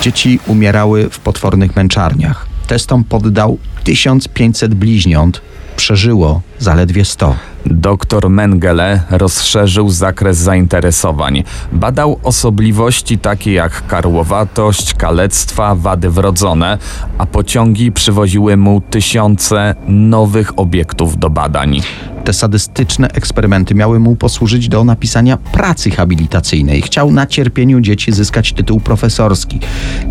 Dzieci 0.00 0.40
umierały 0.46 1.10
w 1.10 1.18
potwornych 1.18 1.76
męczarniach. 1.76 2.46
Testom 2.66 3.04
poddał 3.04 3.58
1500 3.84 4.74
bliźniąt, 4.74 5.40
przeżyło 5.76 6.40
zaledwie 6.58 7.04
100. 7.04 7.55
Doktor 7.70 8.30
Mengele 8.30 9.02
rozszerzył 9.10 9.88
zakres 9.88 10.36
zainteresowań. 10.36 11.44
Badał 11.72 12.18
osobliwości 12.22 13.18
takie 13.18 13.52
jak 13.52 13.86
karłowatość, 13.86 14.94
kalectwa, 14.94 15.74
wady 15.74 16.10
wrodzone, 16.10 16.78
a 17.18 17.26
pociągi 17.26 17.92
przywoziły 17.92 18.56
mu 18.56 18.80
tysiące 18.80 19.74
nowych 19.88 20.58
obiektów 20.58 21.18
do 21.18 21.30
badań. 21.30 21.80
Te 22.24 22.32
sadystyczne 22.32 23.08
eksperymenty 23.08 23.74
miały 23.74 23.98
mu 23.98 24.16
posłużyć 24.16 24.68
do 24.68 24.84
napisania 24.84 25.36
pracy 25.36 25.90
habilitacyjnej. 25.90 26.82
Chciał 26.82 27.12
na 27.12 27.26
cierpieniu 27.26 27.80
dzieci 27.80 28.12
zyskać 28.12 28.52
tytuł 28.52 28.80
profesorski. 28.80 29.60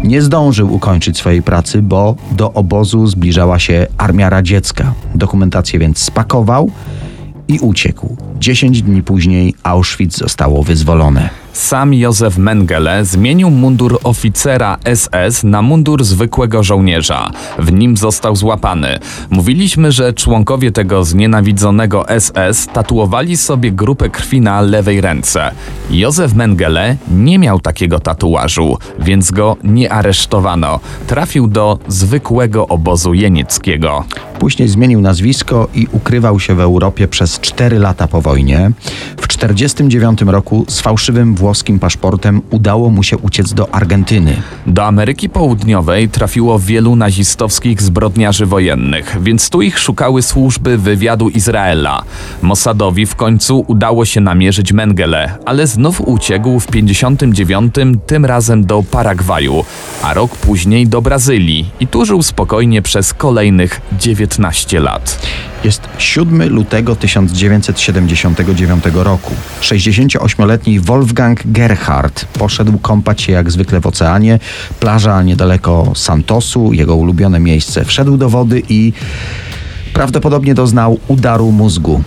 Nie 0.04 0.22
zdążył 0.22 0.74
ukończyć 0.74 1.18
swojej 1.18 1.42
pracy, 1.44 1.82
bo 1.82 2.16
do 2.32 2.54
obozu 2.54 3.08
zbliżała 3.08 3.60
się 3.60 3.88
armia 3.98 4.30
radziecka. 4.30 4.94
Dokumentację 5.16 5.80
więc 5.80 5.98
spakował 5.98 6.72
i 7.48 7.60
uciekł. 7.60 8.18
Dziesięć 8.40 8.82
dni 8.82 9.04
później 9.04 9.54
Auschwitz 9.64 10.18
zostało 10.18 10.64
wyzwolone. 10.64 11.45
Sam 11.56 11.94
Józef 11.94 12.38
Mengele 12.38 13.06
zmienił 13.06 13.50
mundur 13.50 14.00
oficera 14.04 14.78
SS 14.96 15.44
na 15.44 15.62
mundur 15.62 16.04
zwykłego 16.04 16.64
żołnierza. 16.64 17.32
W 17.60 17.72
nim 17.72 17.98
został 17.98 18.36
złapany. 18.36 19.00
Mówiliśmy, 19.30 19.92
że 19.92 20.14
członkowie 20.14 20.72
tego 20.72 21.04
znienawidzonego 21.04 22.06
SS 22.20 22.68
tatuowali 22.74 23.38
sobie 23.38 23.72
grupę 23.72 24.10
krwi 24.10 24.42
na 24.42 24.62
lewej 24.62 25.02
ręce. 25.02 25.52
Józef 25.90 26.34
Mengele 26.34 26.98
nie 27.12 27.40
miał 27.40 27.60
takiego 27.60 28.00
tatuażu, 28.00 28.78
więc 29.00 29.32
go 29.32 29.58
nie 29.64 29.92
aresztowano. 29.92 30.80
Trafił 31.08 31.48
do 31.48 31.80
zwykłego 31.88 32.68
obozu 32.68 33.14
jenieckiego. 33.14 34.04
Później 34.40 34.68
zmienił 34.68 35.02
nazwisko 35.02 35.68
i 35.74 35.88
ukrywał 35.92 36.40
się 36.40 36.56
w 36.56 36.60
Europie 36.60 37.08
przez 37.08 37.40
cztery 37.40 37.80
lata 37.80 38.08
po 38.08 38.22
wojnie. 38.22 38.72
W 39.18 39.28
1949 39.28 40.22
roku 40.22 40.66
z 40.68 40.82
fałszywym 40.82 41.36
włoskim 41.46 41.80
paszportem 41.80 42.42
udało 42.52 42.90
mu 42.90 43.04
się 43.04 43.18
uciec 43.18 43.54
do 43.54 43.75
Argentyny. 43.75 44.42
Do 44.68 44.86
Ameryki 44.86 45.30
Południowej 45.30 46.10
trafiło 46.10 46.60
wielu 46.60 46.96
nazistowskich 46.96 47.82
zbrodniarzy 47.82 48.46
wojennych, 48.46 49.18
więc 49.22 49.50
tu 49.50 49.62
ich 49.62 49.80
szukały 49.80 50.22
służby 50.22 50.78
wywiadu 50.78 51.30
Izraela. 51.30 52.04
Mossadowi 52.42 53.06
w 53.06 53.16
końcu 53.16 53.66
udało 53.68 54.06
się 54.06 54.22
namierzyć 54.22 54.74
Mengele, 54.74 55.38
ale 55.46 55.68
znów 55.68 56.02
uciekł 56.02 56.60
w 56.60 56.68
59, 56.68 57.75
tym 58.08 58.25
razem 58.25 58.66
do 58.66 58.84
Paragwaju, 58.84 59.66
a 60.04 60.14
rok 60.14 60.36
później 60.36 60.88
do 60.88 61.02
Brazylii 61.02 61.66
i 61.80 61.88
tu 61.88 62.06
żył 62.06 62.24
spokojnie 62.24 62.82
przez 62.82 63.14
kolejnych 63.14 63.82
19 64.00 64.80
lat. 64.80 65.20
Jest 65.66 65.82
7 65.98 66.50
lutego 66.50 66.96
1979 66.96 68.84
roku. 68.94 69.34
68-letni 69.62 70.80
Wolfgang 70.80 71.35
Gerhardt 71.46 72.25
poszedł 72.25 72.77
kąpać 72.77 73.22
się 73.22 73.32
jak 73.32 73.51
zwykle 73.51 73.82
w 73.82 73.88
oceanie. 73.88 74.39
Plaża 74.80 75.24
niedaleko 75.24 75.92
Santosu, 75.96 76.74
jego 76.74 76.96
ulubione 76.96 77.39
miejsce. 77.39 77.86
Wszedł 77.86 78.18
do 78.18 78.30
wody 78.30 78.62
i 78.70 78.94
prawdopodobnie 79.94 80.54
doznał 80.54 81.00
udaru 81.08 81.51
mózgu. 81.51 82.04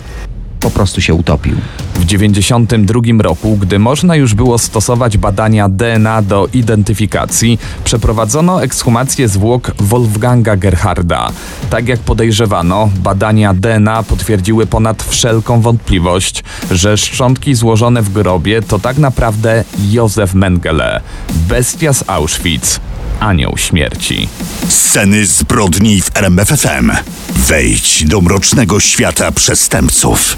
Po 0.59 0.69
prostu 0.69 1.01
się 1.01 1.13
utopił. 1.13 1.55
W 1.93 2.05
1992 2.05 3.23
roku, 3.23 3.57
gdy 3.57 3.79
można 3.79 4.15
już 4.15 4.33
było 4.33 4.57
stosować 4.57 5.17
badania 5.17 5.69
DNA 5.69 6.21
do 6.21 6.47
identyfikacji, 6.53 7.59
przeprowadzono 7.83 8.63
ekshumację 8.63 9.27
zwłok 9.27 9.71
Wolfganga 9.79 10.55
Gerharda. 10.55 11.31
Tak 11.69 11.87
jak 11.87 11.99
podejrzewano, 11.99 12.89
badania 12.95 13.53
DNA 13.53 14.03
potwierdziły 14.03 14.67
ponad 14.67 15.03
wszelką 15.03 15.61
wątpliwość, 15.61 16.43
że 16.71 16.97
szczątki 16.97 17.55
złożone 17.55 18.01
w 18.01 18.13
grobie 18.13 18.61
to 18.61 18.79
tak 18.79 18.97
naprawdę 18.97 19.63
Józef 19.91 20.33
Mengele, 20.33 21.01
bestia 21.49 21.93
z 21.93 22.03
Auschwitz, 22.07 22.79
anioł 23.19 23.57
śmierci. 23.57 24.29
Sceny 24.67 25.25
zbrodni 25.25 26.01
w 26.01 26.11
RMFFM. 26.15 26.91
Wejdź 27.29 28.03
do 28.03 28.21
mrocznego 28.21 28.79
świata 28.79 29.31
przestępców. 29.31 30.37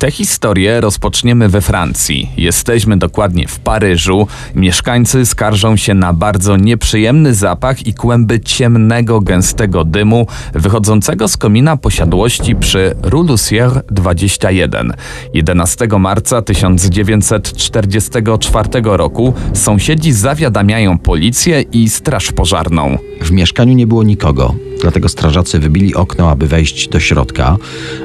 Tę 0.00 0.10
historię 0.10 0.80
rozpoczniemy 0.80 1.48
we 1.48 1.60
Francji. 1.60 2.30
Jesteśmy 2.36 2.96
dokładnie 2.96 3.48
w 3.48 3.58
Paryżu. 3.58 4.26
Mieszkańcy 4.54 5.26
skarżą 5.26 5.76
się 5.76 5.94
na 5.94 6.12
bardzo 6.12 6.56
nieprzyjemny 6.56 7.34
zapach 7.34 7.86
i 7.86 7.94
kłęby 7.94 8.40
ciemnego, 8.40 9.20
gęstego 9.20 9.84
dymu 9.84 10.26
wychodzącego 10.52 11.28
z 11.28 11.36
komina 11.36 11.76
posiadłości 11.76 12.56
przy 12.56 12.94
Rue 13.02 13.24
Lucière 13.24 13.80
21. 13.90 14.92
11 15.34 15.88
marca 15.98 16.42
1944 16.42 18.68
roku 18.84 19.34
sąsiedzi 19.54 20.12
zawiadamiają 20.12 20.98
policję 20.98 21.60
i 21.60 21.88
straż 21.88 22.32
pożarną. 22.32 22.98
W 23.22 23.30
mieszkaniu 23.30 23.74
nie 23.74 23.86
było 23.86 24.02
nikogo, 24.02 24.54
dlatego 24.80 25.08
strażacy 25.08 25.58
wybili 25.58 25.94
okno, 25.94 26.30
aby 26.30 26.46
wejść 26.46 26.88
do 26.88 27.00
środka. 27.00 27.56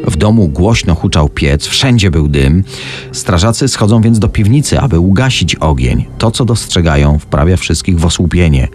W 0.07 0.15
domu 0.15 0.47
głośno 0.47 0.95
huczał 0.95 1.29
piec, 1.29 1.67
wszędzie 1.67 1.84
był 2.11 2.27
dym. 2.27 2.63
Strażacy 3.11 3.67
schodzą 3.67 4.01
więc 4.01 4.19
do 4.19 4.29
piwnicy, 4.29 4.79
aby 4.79 4.99
ugasić 4.99 5.55
ogień. 5.55 6.05
To, 6.17 6.31
co 6.31 6.45
dostrzegają, 6.45 7.19
wprawia 7.19 7.57
wszystkich 7.57 7.99
w 7.99 8.05
osłupienie. 8.05 8.67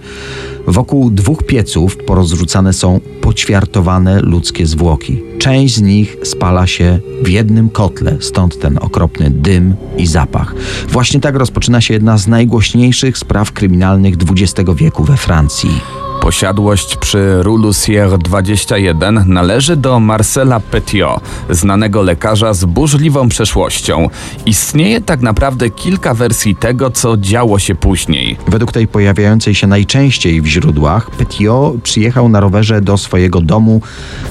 Wokół 0.67 1.11
dwóch 1.11 1.43
pieców 1.43 1.97
porozrzucane 1.97 2.73
są 2.73 3.01
poćwiartowane 3.21 4.21
ludzkie 4.21 4.67
zwłoki. 4.67 5.23
Część 5.39 5.75
z 5.75 5.83
nich 5.83 6.17
spala 6.23 6.67
się 6.67 7.01
w 7.25 7.29
jednym 7.29 7.71
kotle, 7.71 8.17
stąd 8.21 8.61
ten 8.61 8.79
okropny 8.79 9.31
dym 9.31 9.75
i 9.97 10.07
zapach. 10.07 10.55
Właśnie 10.89 11.21
tak 11.21 11.37
rozpoczyna 11.37 11.81
się 11.81 11.95
jedna 11.95 12.19
z 12.19 12.27
najgłośniejszych 12.27 13.19
spraw 13.19 13.53
kryminalnych 13.53 14.15
XX 14.15 14.71
wieku 14.77 15.05
we 15.05 15.17
Francji. 15.17 16.00
Posiadłość 16.21 16.97
przy 16.97 17.43
Rue 17.43 17.59
Lucière 17.59 18.19
21 18.19 19.25
należy 19.27 19.77
do 19.77 20.01
Marcela 20.01 20.61
Petiot, 20.61 21.21
znanego 21.51 22.03
lekarza 22.03 22.55
z 22.55 22.65
burzliwą 22.65 23.29
przeszłością. 23.29 24.09
Istnieje 24.47 25.01
tak 25.01 25.21
naprawdę 25.21 25.71
kilka 25.71 26.15
wersji 26.15 26.57
tego, 26.57 26.91
co 26.91 27.17
działo 27.17 27.59
się 27.59 27.75
później. 27.75 28.37
Według 28.49 28.73
tej 28.73 28.89
pojawiającej 28.89 29.55
się 29.55 29.67
najczęściej 29.67 30.41
w 30.43 30.47
źródłach, 30.47 31.11
Petiot 31.11 31.83
przyjechał 31.83 32.29
na 32.29 32.41
rowerze 32.41 32.81
do 32.81 32.99
swojego 32.99 33.41
domu 33.41 33.81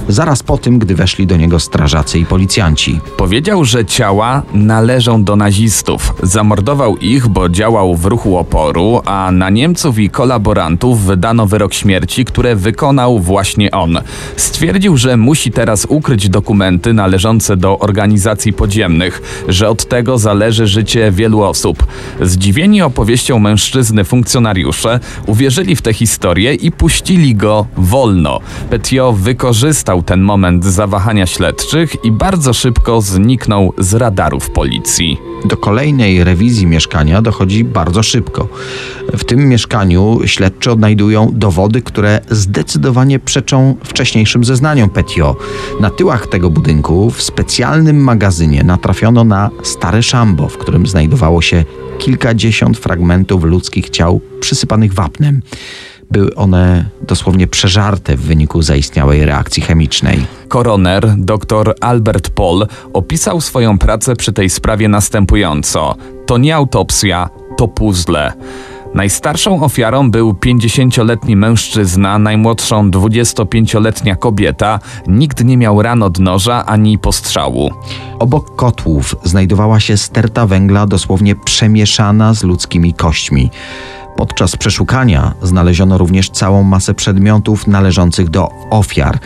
zaraz 0.07 0.43
po 0.43 0.57
tym, 0.57 0.79
gdy 0.79 0.95
weszli 0.95 1.27
do 1.27 1.37
niego 1.37 1.59
strażacy 1.59 2.19
i 2.19 2.25
policjanci. 2.25 2.99
Powiedział, 3.17 3.65
że 3.65 3.85
ciała 3.85 4.41
należą 4.53 5.23
do 5.23 5.35
nazistów. 5.35 6.13
Zamordował 6.23 6.97
ich, 6.97 7.27
bo 7.27 7.49
działał 7.49 7.95
w 7.95 8.05
ruchu 8.05 8.37
oporu, 8.37 9.01
a 9.05 9.31
na 9.31 9.49
Niemców 9.49 9.99
i 9.99 10.09
kolaborantów 10.09 11.01
wydano 11.01 11.47
wyrok 11.47 11.78
śmierci, 11.79 12.25
które 12.25 12.55
wykonał 12.55 13.19
właśnie 13.19 13.71
on. 13.71 13.99
Stwierdził, 14.35 14.97
że 14.97 15.17
musi 15.17 15.51
teraz 15.51 15.85
ukryć 15.89 16.29
dokumenty 16.29 16.93
należące 16.93 17.57
do 17.57 17.79
organizacji 17.79 18.53
podziemnych, 18.53 19.43
że 19.47 19.69
od 19.69 19.85
tego 19.85 20.17
zależy 20.17 20.67
życie 20.67 21.11
wielu 21.11 21.41
osób. 21.41 21.87
Zdziwieni 22.21 22.81
opowieścią 22.81 23.39
mężczyzny 23.39 24.03
funkcjonariusze 24.03 24.99
uwierzyli 25.25 25.75
w 25.75 25.81
tę 25.81 25.93
historię 25.93 26.53
i 26.53 26.71
puścili 26.71 27.35
go 27.35 27.65
wolno. 27.77 28.39
Petiot 28.69 29.15
wykorzystał 29.15 30.03
ten 30.03 30.21
moment 30.21 30.65
zawahania 30.65 31.25
śledczych 31.25 32.05
i 32.05 32.11
bardzo 32.11 32.53
szybko 32.53 33.01
zniknął 33.01 33.73
z 33.77 33.93
radarów 33.93 34.49
policji. 34.49 35.17
Do 35.45 35.57
kolejnej 35.57 36.23
rewizji 36.23 36.67
mieszkania 36.67 37.21
dochodzi 37.21 37.63
bardzo 37.63 38.03
szybko. 38.03 38.47
W 39.13 39.23
tym 39.23 39.49
mieszkaniu 39.49 40.19
śledczy 40.25 40.71
odnajdują 40.71 41.31
dowody, 41.33 41.68
które 41.81 42.21
zdecydowanie 42.29 43.19
przeczą 43.19 43.75
wcześniejszym 43.83 44.43
zeznaniom 44.43 44.89
Petiot. 44.89 45.37
Na 45.79 45.89
tyłach 45.89 46.27
tego 46.27 46.49
budynku 46.49 47.11
w 47.11 47.21
specjalnym 47.21 48.03
magazynie 48.03 48.63
natrafiono 48.63 49.23
na 49.23 49.49
stare 49.63 50.03
szambo, 50.03 50.47
w 50.47 50.57
którym 50.57 50.87
znajdowało 50.87 51.41
się 51.41 51.65
kilkadziesiąt 51.97 52.77
fragmentów 52.77 53.43
ludzkich 53.43 53.89
ciał 53.89 54.21
przysypanych 54.39 54.93
wapnem. 54.93 55.41
Były 56.11 56.35
one 56.35 56.85
dosłownie 57.01 57.47
przeżarte 57.47 58.17
w 58.17 58.21
wyniku 58.21 58.61
zaistniałej 58.61 59.25
reakcji 59.25 59.63
chemicznej. 59.63 60.25
Koroner 60.47 61.15
dr 61.17 61.75
Albert 61.81 62.29
Paul 62.29 62.67
opisał 62.93 63.41
swoją 63.41 63.77
pracę 63.77 64.15
przy 64.15 64.33
tej 64.33 64.49
sprawie 64.49 64.87
następująco: 64.87 65.95
To 66.25 66.37
nie 66.37 66.55
autopsja, 66.55 67.29
to 67.57 67.67
puzzle. 67.67 68.33
Najstarszą 68.93 69.63
ofiarą 69.63 70.11
był 70.11 70.33
50-letni 70.33 71.35
mężczyzna, 71.35 72.19
najmłodszą 72.19 72.89
25-letnia 72.89 74.15
kobieta. 74.15 74.79
Nikt 75.07 75.43
nie 75.43 75.57
miał 75.57 75.81
ran 75.81 76.03
od 76.03 76.19
noża 76.19 76.65
ani 76.65 76.97
postrzału. 76.97 77.71
Obok 78.19 78.55
kotłów 78.55 79.15
znajdowała 79.23 79.79
się 79.79 79.97
sterta 79.97 80.47
węgla 80.47 80.87
dosłownie 80.87 81.35
przemieszana 81.35 82.33
z 82.33 82.43
ludzkimi 82.43 82.93
kośćmi. 82.93 83.51
Podczas 84.19 84.55
przeszukania 84.55 85.33
znaleziono 85.41 85.97
również 85.97 86.29
całą 86.29 86.63
masę 86.63 86.93
przedmiotów 86.93 87.67
należących 87.67 88.29
do 88.29 88.49
ofiar. 88.69 89.19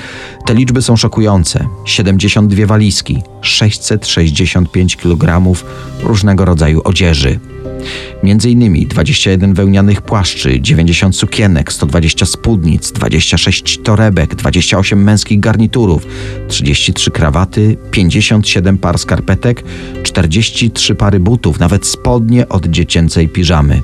Te 0.45 0.53
liczby 0.53 0.81
są 0.81 0.97
szokujące: 0.97 1.67
72 1.85 2.65
walizki, 2.65 3.21
665 3.41 4.97
kg 4.97 5.53
różnego 6.03 6.45
rodzaju 6.45 6.81
odzieży. 6.83 7.39
Między 8.23 8.49
innymi 8.49 8.87
21 8.87 9.53
wełnianych 9.53 10.01
płaszczy, 10.01 10.61
90 10.61 11.15
sukienek, 11.15 11.73
120 11.73 12.25
spódnic, 12.25 12.91
26 12.91 13.79
torebek, 13.83 14.35
28 14.35 15.03
męskich 15.03 15.39
garniturów, 15.39 16.07
33 16.47 17.11
krawaty, 17.11 17.77
57 17.91 18.77
par 18.77 18.99
skarpetek, 18.99 19.63
43 20.03 20.95
pary 20.95 21.19
butów, 21.19 21.59
nawet 21.59 21.85
spodnie 21.85 22.49
od 22.49 22.65
dziecięcej 22.65 23.29
piżamy. 23.29 23.81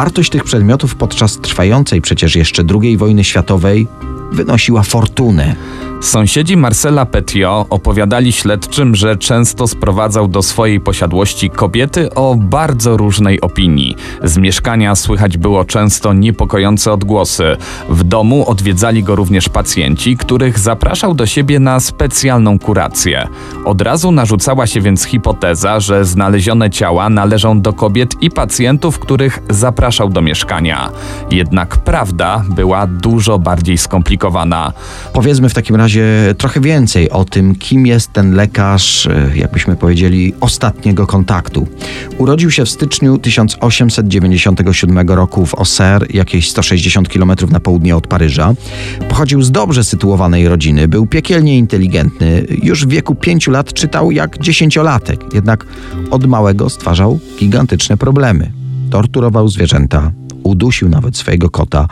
Wartość 0.00 0.30
tych 0.30 0.44
przedmiotów 0.44 0.94
podczas 0.94 1.38
trwającej 1.38 2.00
przecież 2.00 2.36
jeszcze 2.36 2.62
II 2.82 2.96
wojny 2.96 3.24
światowej 3.24 3.86
wynosiła 4.32 4.82
fortunę. 4.82 5.56
Sąsiedzi 6.00 6.56
Marcela 6.56 7.06
Petiot 7.06 7.66
opowiadali 7.70 8.32
śledczym, 8.32 8.94
że 8.94 9.16
często 9.16 9.66
sprowadzał 9.66 10.28
do 10.28 10.42
swojej 10.42 10.80
posiadłości 10.80 11.50
kobiety 11.50 12.14
o 12.14 12.34
bardzo 12.34 12.96
różnej 12.96 13.40
opinii. 13.40 13.96
Z 14.24 14.38
mieszkania 14.38 14.94
słychać 14.94 15.38
było 15.38 15.64
często 15.64 16.12
niepokojące 16.12 16.92
odgłosy. 16.92 17.56
W 17.88 18.04
domu 18.04 18.44
odwiedzali 18.48 19.02
go 19.02 19.16
również 19.16 19.48
pacjenci, 19.48 20.16
których 20.16 20.58
zapraszał 20.58 21.14
do 21.14 21.26
siebie 21.26 21.58
na 21.58 21.80
specjalną 21.80 22.58
kurację. 22.58 23.28
Od 23.64 23.82
razu 23.82 24.12
narzucała 24.12 24.66
się 24.66 24.80
więc 24.80 25.04
hipoteza, 25.04 25.80
że 25.80 26.04
znalezione 26.04 26.70
ciała 26.70 27.10
należą 27.10 27.60
do 27.60 27.72
kobiet 27.72 28.22
i 28.22 28.30
pacjentów, 28.30 28.98
których 28.98 29.42
zapraszał 29.50 30.08
do 30.08 30.22
mieszkania. 30.22 30.90
Jednak 31.30 31.76
prawda 31.76 32.44
była 32.48 32.86
dużo 32.86 33.38
bardziej 33.38 33.78
skomplikowana. 33.78 34.72
Powiedzmy 35.12 35.48
w 35.48 35.54
takim 35.54 35.76
razie, 35.76 35.89
razie 35.90 36.34
trochę 36.38 36.60
więcej 36.60 37.10
o 37.10 37.24
tym, 37.24 37.54
kim 37.54 37.86
jest 37.86 38.12
ten 38.12 38.34
lekarz, 38.34 39.06
e, 39.06 39.30
jakbyśmy 39.34 39.76
powiedzieli, 39.76 40.34
ostatniego 40.40 41.06
kontaktu. 41.06 41.66
Urodził 42.18 42.50
się 42.50 42.64
w 42.64 42.68
styczniu 42.68 43.18
1897 43.18 45.08
roku 45.08 45.46
w 45.46 45.54
Auxerre, 45.54 46.06
jakieś 46.10 46.50
160 46.50 47.08
km 47.08 47.32
na 47.50 47.60
południe 47.60 47.96
od 47.96 48.06
Paryża. 48.06 48.54
Pochodził 49.08 49.42
z 49.42 49.50
dobrze 49.50 49.84
sytuowanej 49.84 50.48
rodziny, 50.48 50.88
był 50.88 51.06
piekielnie 51.06 51.58
inteligentny. 51.58 52.46
Już 52.62 52.86
w 52.86 52.88
wieku 52.88 53.14
pięciu 53.14 53.50
lat 53.50 53.72
czytał 53.72 54.10
jak 54.10 54.38
dziesięciolatek, 54.38 55.20
jednak 55.34 55.66
od 56.10 56.26
małego 56.26 56.70
stwarzał 56.70 57.20
gigantyczne 57.38 57.96
problemy. 57.96 58.52
Torturował 58.90 59.48
zwierzęta, 59.48 60.12
udusił 60.42 60.88
nawet 60.88 61.16
swojego 61.16 61.50
kota. 61.50 61.88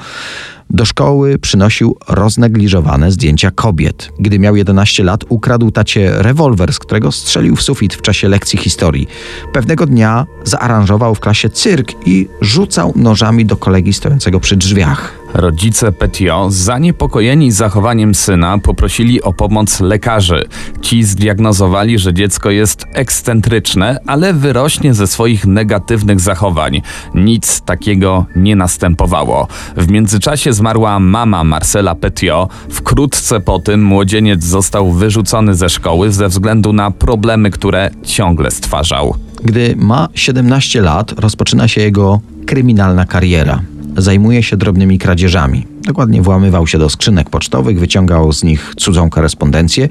Do 0.70 0.84
szkoły 0.84 1.38
przynosił 1.38 1.96
roznegliżowane 2.08 3.12
zdjęcia 3.12 3.50
kobiet. 3.50 4.12
Gdy 4.18 4.38
miał 4.38 4.56
11 4.56 5.04
lat, 5.04 5.24
ukradł 5.28 5.70
tacie 5.70 6.22
rewolwer, 6.22 6.72
z 6.72 6.78
którego 6.78 7.12
strzelił 7.12 7.56
w 7.56 7.62
sufit 7.62 7.94
w 7.94 8.02
czasie 8.02 8.28
lekcji 8.28 8.58
historii. 8.58 9.08
Pewnego 9.52 9.86
dnia 9.86 10.26
zaaranżował 10.44 11.14
w 11.14 11.20
klasie 11.20 11.50
cyrk 11.50 11.92
i 12.06 12.28
rzucał 12.40 12.92
nożami 12.96 13.46
do 13.46 13.56
kolegi 13.56 13.92
stojącego 13.92 14.40
przy 14.40 14.56
drzwiach. 14.56 15.17
Rodzice 15.34 15.92
Petio, 15.92 16.46
zaniepokojeni 16.50 17.52
zachowaniem 17.52 18.14
syna, 18.14 18.58
poprosili 18.58 19.22
o 19.22 19.32
pomoc 19.32 19.80
lekarzy. 19.80 20.44
Ci 20.82 21.04
zdiagnozowali, 21.04 21.98
że 21.98 22.14
dziecko 22.14 22.50
jest 22.50 22.86
ekscentryczne, 22.92 23.98
ale 24.06 24.34
wyrośnie 24.34 24.94
ze 24.94 25.06
swoich 25.06 25.46
negatywnych 25.46 26.20
zachowań. 26.20 26.82
Nic 27.14 27.60
takiego 27.60 28.26
nie 28.36 28.56
następowało. 28.56 29.48
W 29.76 29.90
międzyczasie 29.90 30.52
zmarła 30.52 31.00
mama 31.00 31.44
Marcela 31.44 31.94
Petio. 31.94 32.48
Wkrótce 32.70 33.40
po 33.40 33.58
tym 33.58 33.84
młodzieniec 33.84 34.44
został 34.44 34.92
wyrzucony 34.92 35.54
ze 35.54 35.68
szkoły 35.68 36.12
ze 36.12 36.28
względu 36.28 36.72
na 36.72 36.90
problemy, 36.90 37.50
które 37.50 37.90
ciągle 38.02 38.50
stwarzał. 38.50 39.14
Gdy 39.44 39.74
ma 39.76 40.08
17 40.14 40.80
lat, 40.80 41.12
rozpoczyna 41.12 41.68
się 41.68 41.80
jego 41.80 42.20
kryminalna 42.46 43.06
kariera. 43.06 43.60
Zajmuje 43.96 44.42
się 44.42 44.56
drobnymi 44.56 44.98
kradzieżami. 44.98 45.66
Dokładnie 45.82 46.22
włamywał 46.22 46.66
się 46.66 46.78
do 46.78 46.90
skrzynek 46.90 47.30
pocztowych, 47.30 47.78
wyciągał 47.78 48.32
z 48.32 48.44
nich 48.44 48.72
cudzą 48.76 49.10
korespondencję. 49.10 49.88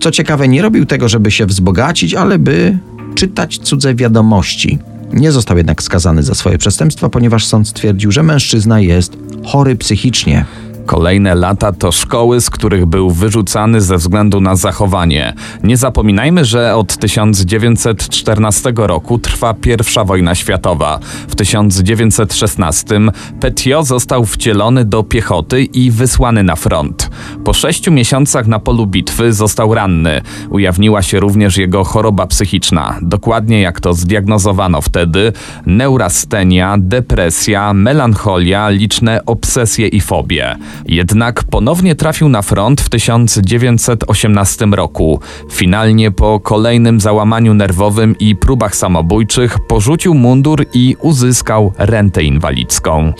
Co 0.00 0.10
ciekawe, 0.10 0.48
nie 0.48 0.62
robił 0.62 0.86
tego, 0.86 1.08
żeby 1.08 1.30
się 1.30 1.46
wzbogacić, 1.46 2.14
ale 2.14 2.38
by 2.38 2.78
czytać 3.14 3.58
cudze 3.58 3.94
wiadomości. 3.94 4.78
Nie 5.12 5.32
został 5.32 5.56
jednak 5.56 5.82
skazany 5.82 6.22
za 6.22 6.34
swoje 6.34 6.58
przestępstwa, 6.58 7.08
ponieważ 7.08 7.46
sąd 7.46 7.68
stwierdził, 7.68 8.12
że 8.12 8.22
mężczyzna 8.22 8.80
jest 8.80 9.16
chory 9.44 9.76
psychicznie. 9.76 10.44
Kolejne 10.86 11.34
lata 11.34 11.72
to 11.72 11.92
szkoły, 11.92 12.40
z 12.40 12.50
których 12.50 12.86
był 12.86 13.10
wyrzucany 13.10 13.80
ze 13.80 13.96
względu 13.96 14.40
na 14.40 14.56
zachowanie. 14.56 15.34
Nie 15.62 15.76
zapominajmy, 15.76 16.44
że 16.44 16.76
od 16.76 16.96
1914 16.96 18.72
roku 18.76 19.18
trwa 19.18 19.54
I 19.66 20.06
wojna 20.06 20.34
światowa. 20.34 20.98
W 21.28 21.34
1916 21.34 23.00
Petiot 23.40 23.86
został 23.86 24.24
wcielony 24.24 24.84
do 24.84 25.02
piechoty 25.02 25.64
i 25.64 25.90
wysłany 25.90 26.42
na 26.42 26.56
front. 26.56 27.10
Po 27.44 27.52
sześciu 27.52 27.92
miesiącach 27.92 28.46
na 28.46 28.58
polu 28.58 28.86
bitwy 28.86 29.32
został 29.32 29.74
ranny. 29.74 30.20
Ujawniła 30.50 31.02
się 31.02 31.20
również 31.20 31.56
jego 31.56 31.84
choroba 31.84 32.26
psychiczna. 32.26 32.98
Dokładnie 33.02 33.60
jak 33.60 33.80
to 33.80 33.94
zdiagnozowano 33.94 34.80
wtedy: 34.80 35.32
neurastenia, 35.66 36.76
depresja, 36.78 37.74
melancholia, 37.74 38.68
liczne 38.68 39.20
obsesje 39.26 39.88
i 39.88 40.00
fobie. 40.00 40.56
Jednak 40.86 41.44
ponownie 41.44 41.94
trafił 41.94 42.28
na 42.28 42.42
front 42.42 42.80
w 42.80 42.88
1918 42.88 44.66
roku. 44.66 45.20
Finalnie 45.52 46.10
po 46.10 46.40
kolejnym 46.40 47.00
załamaniu 47.00 47.54
nerwowym 47.54 48.18
i 48.18 48.36
próbach 48.36 48.76
samobójczych 48.76 49.58
porzucił 49.68 50.14
mundur 50.14 50.66
i 50.72 50.96
uzyskał 51.00 51.72
rentę 51.78 52.22
inwalidzką. 52.22 53.12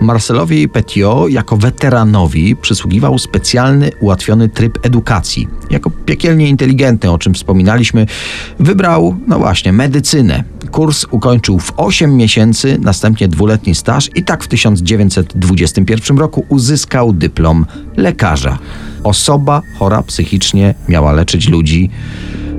Marcelowi 0.00 0.68
Petiot 0.68 1.30
jako 1.30 1.56
weteranowi 1.56 2.56
przysługiwał 2.56 3.18
specjalny, 3.18 3.90
ułatwiony 4.00 4.48
tryb 4.48 4.86
edukacji. 4.86 5.48
Jako 5.70 5.90
piekielnie 5.90 6.48
inteligentny, 6.48 7.10
o 7.10 7.18
czym 7.18 7.34
wspominaliśmy, 7.34 8.06
wybrał, 8.58 9.16
no 9.26 9.38
właśnie, 9.38 9.72
medycynę. 9.72 10.44
Kurs 10.70 11.06
ukończył 11.10 11.58
w 11.58 11.72
8 11.76 12.16
miesięcy, 12.16 12.78
następnie 12.82 13.28
dwuletni 13.28 13.74
staż 13.74 14.10
i 14.14 14.24
tak 14.24 14.44
w 14.44 14.48
1921 14.48 16.18
roku 16.18 16.44
uzyskał 16.48 16.99
dyplom 17.12 17.66
lekarza. 17.96 18.58
Osoba 19.04 19.62
chora 19.78 20.02
psychicznie 20.02 20.74
miała 20.88 21.12
leczyć 21.12 21.48
ludzi. 21.48 21.90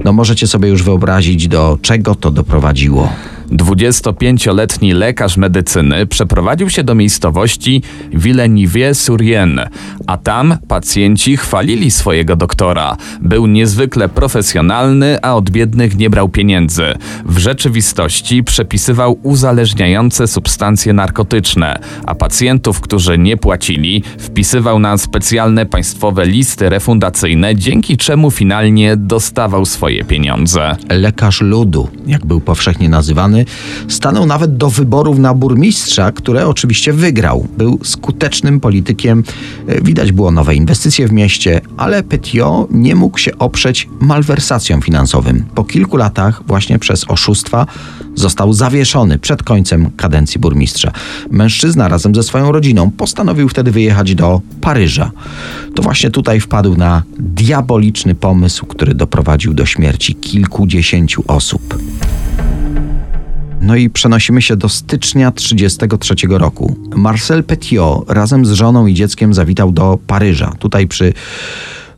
No 0.04 0.13
możecie 0.13 0.47
sobie 0.47 0.69
już 0.69 0.84
wyobrazić, 0.84 1.47
do 1.47 1.77
czego 1.82 2.15
to 2.15 2.32
doprowadziło. 2.32 3.10
25-letni 3.52 4.94
lekarz 4.94 5.38
medycyny 5.38 6.06
przeprowadził 6.06 6.70
się 6.70 6.84
do 6.84 6.96
miejscowości 6.96 7.82
Villeneuve-sur-Yenne, 8.14 9.70
a 10.08 10.18
tam 10.18 10.58
pacjenci 10.68 11.38
chwalili 11.38 11.92
swojego 11.92 12.36
doktora. 12.36 12.98
Był 13.22 13.48
niezwykle 13.48 14.10
profesjonalny, 14.10 15.18
a 15.22 15.36
od 15.36 15.50
biednych 15.50 15.98
nie 15.98 16.10
brał 16.10 16.30
pieniędzy. 16.30 16.86
W 17.26 17.38
rzeczywistości 17.38 18.44
przepisywał 18.44 19.20
uzależniające 19.24 20.28
substancje 20.28 20.94
narkotyczne, 20.94 21.80
a 22.06 22.16
pacjentów, 22.16 22.82
którzy 22.82 23.18
nie 23.18 23.38
płacili, 23.38 24.04
wpisywał 24.18 24.80
na 24.80 24.98
specjalne 24.98 25.66
państwowe 25.66 26.26
listy 26.26 26.70
refundacyjne, 26.70 27.56
dzięki 27.56 27.98
czemu 27.98 28.32
finalnie 28.32 28.98
dostawał 28.98 29.66
swoje 29.66 30.04
pieniądze. 30.04 30.76
Lekarz 30.90 31.42
ludu, 31.42 31.90
jak 32.08 32.26
był 32.26 32.42
powszechnie 32.42 32.90
nazywany, 32.90 33.40
stanął 33.88 34.25
nawet 34.25 34.58
do 34.58 34.69
wyborów 34.69 35.19
na 35.19 35.34
burmistrza, 35.34 36.12
które 36.12 36.47
oczywiście 36.47 36.93
wygrał. 36.93 37.47
Był 37.58 37.80
skutecznym 37.84 38.60
politykiem, 38.60 39.23
e, 39.67 39.82
widać 39.82 40.12
było 40.12 40.32
nowe 40.32 40.56
inwestycje 40.56 41.08
w 41.08 41.12
mieście, 41.12 41.62
ale 41.77 42.04
Petiot 42.04 42.67
nie 42.71 42.95
mógł 42.95 43.17
się 43.17 43.38
oprzeć 43.38 43.89
malwersacjom 43.99 44.82
finansowym. 44.82 45.43
Po 45.56 45.63
kilku 45.63 45.97
latach, 45.97 46.41
właśnie 46.47 46.80
przez 46.80 47.06
oszustwa, 47.10 47.65
został 48.15 48.54
zawieszony 48.54 49.19
przed 49.19 49.43
końcem 49.43 49.91
kadencji 49.97 50.39
burmistrza. 50.39 50.91
Mężczyzna 51.32 51.88
razem 51.88 52.15
ze 52.15 52.23
swoją 52.23 52.51
rodziną 52.51 52.91
postanowił 52.91 53.49
wtedy 53.49 53.71
wyjechać 53.71 54.15
do 54.15 54.41
Paryża. 54.62 55.12
To 55.75 55.84
właśnie 55.84 56.12
tutaj 56.12 56.39
wpadł 56.39 56.75
na 56.75 57.04
diaboliczny 57.19 58.15
pomysł, 58.15 58.65
który 58.65 58.93
doprowadził 58.93 59.54
do 59.54 59.65
śmierci 59.65 60.15
kilkudziesięciu 60.15 61.23
osób. 61.27 61.77
No 63.62 63.76
i 63.76 63.89
przenosimy 63.89 64.41
się 64.41 64.56
do 64.56 64.69
stycznia 64.69 65.32
1933 65.32 66.28
roku. 66.30 66.76
Marcel 66.95 67.43
Petiot 67.43 68.12
razem 68.12 68.45
z 68.45 68.52
żoną 68.52 68.88
i 68.88 68.93
dzieckiem 68.93 69.34
zawitał 69.34 69.71
do 69.71 70.00
Paryża. 70.08 70.54
Tutaj 70.60 70.88
przy 70.88 71.13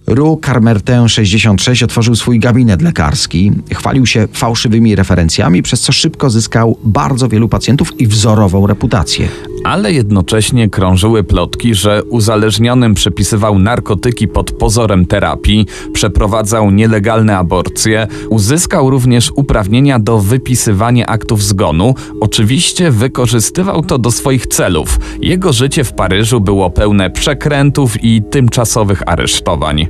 Rue 0.08 0.38
Carmertin 0.46 1.08
66 1.08 1.84
otworzył 1.84 2.16
swój 2.16 2.40
gabinet 2.40 2.82
lekarski, 2.82 3.52
chwalił 3.74 4.06
się 4.06 4.28
fałszywymi 4.34 4.96
referencjami, 4.96 5.64
przez 5.64 5.82
co 5.82 5.92
szybko 5.92 6.30
zyskał 6.30 6.78
bardzo 6.84 7.30
wielu 7.30 7.50
pacjentów 7.50 8.02
i 8.02 8.08
wzorową 8.08 8.68
reputację 8.68 9.28
ale 9.64 9.92
jednocześnie 9.92 10.70
krążyły 10.70 11.24
plotki, 11.24 11.76
że 11.76 12.04
uzależnionym 12.04 12.94
przepisywał 12.94 13.60
narkotyki 13.60 14.28
pod 14.28 14.52
pozorem 14.52 15.06
terapii, 15.06 15.66
przeprowadzał 15.94 16.72
nielegalne 16.72 17.38
aborcje, 17.38 18.08
uzyskał 18.30 18.90
również 18.90 19.32
uprawnienia 19.36 20.00
do 20.00 20.20
wypisywania 20.20 21.06
aktów 21.06 21.44
zgonu. 21.44 21.96
Oczywiście 22.22 22.92
wykorzystywał 22.92 23.84
to 23.84 23.98
do 23.98 24.12
swoich 24.12 24.48
celów. 24.48 25.00
Jego 25.22 25.54
życie 25.54 25.84
w 25.84 25.94
Paryżu 25.94 26.42
było 26.42 26.70
pełne 26.70 27.10
przekrętów 27.10 28.04
i 28.04 28.22
tymczasowych 28.32 29.04
aresztowań. 29.06 29.88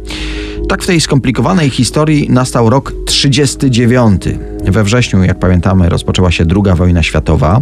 Tak 0.70 0.84
w 0.84 0.88
tej 0.88 1.02
skomplikowanej 1.02 1.70
historii 1.70 2.30
nastał 2.30 2.70
rok 2.70 2.94
39. 3.06 4.24
We 4.66 4.84
wrześniu, 4.84 5.24
jak 5.24 5.40
pamiętamy, 5.40 5.90
rozpoczęła 5.90 6.32
się 6.32 6.46
II 6.56 6.76
wojna 6.76 7.04
światowa, 7.04 7.62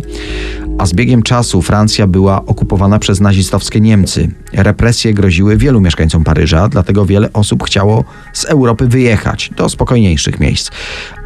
a 0.77 0.85
z 0.85 0.93
biegiem 0.93 1.23
czasu 1.23 1.61
Francja 1.61 2.07
była 2.07 2.45
okupowana 2.45 2.99
przez 2.99 3.19
nazistowskie 3.19 3.81
Niemcy. 3.81 4.31
Represje 4.53 5.13
groziły 5.13 5.57
wielu 5.57 5.81
mieszkańcom 5.81 6.23
Paryża, 6.23 6.69
dlatego 6.69 7.05
wiele 7.05 7.33
osób 7.33 7.63
chciało 7.63 8.03
z 8.33 8.45
Europy 8.45 8.87
wyjechać 8.87 9.51
do 9.57 9.69
spokojniejszych 9.69 10.39
miejsc, 10.39 10.71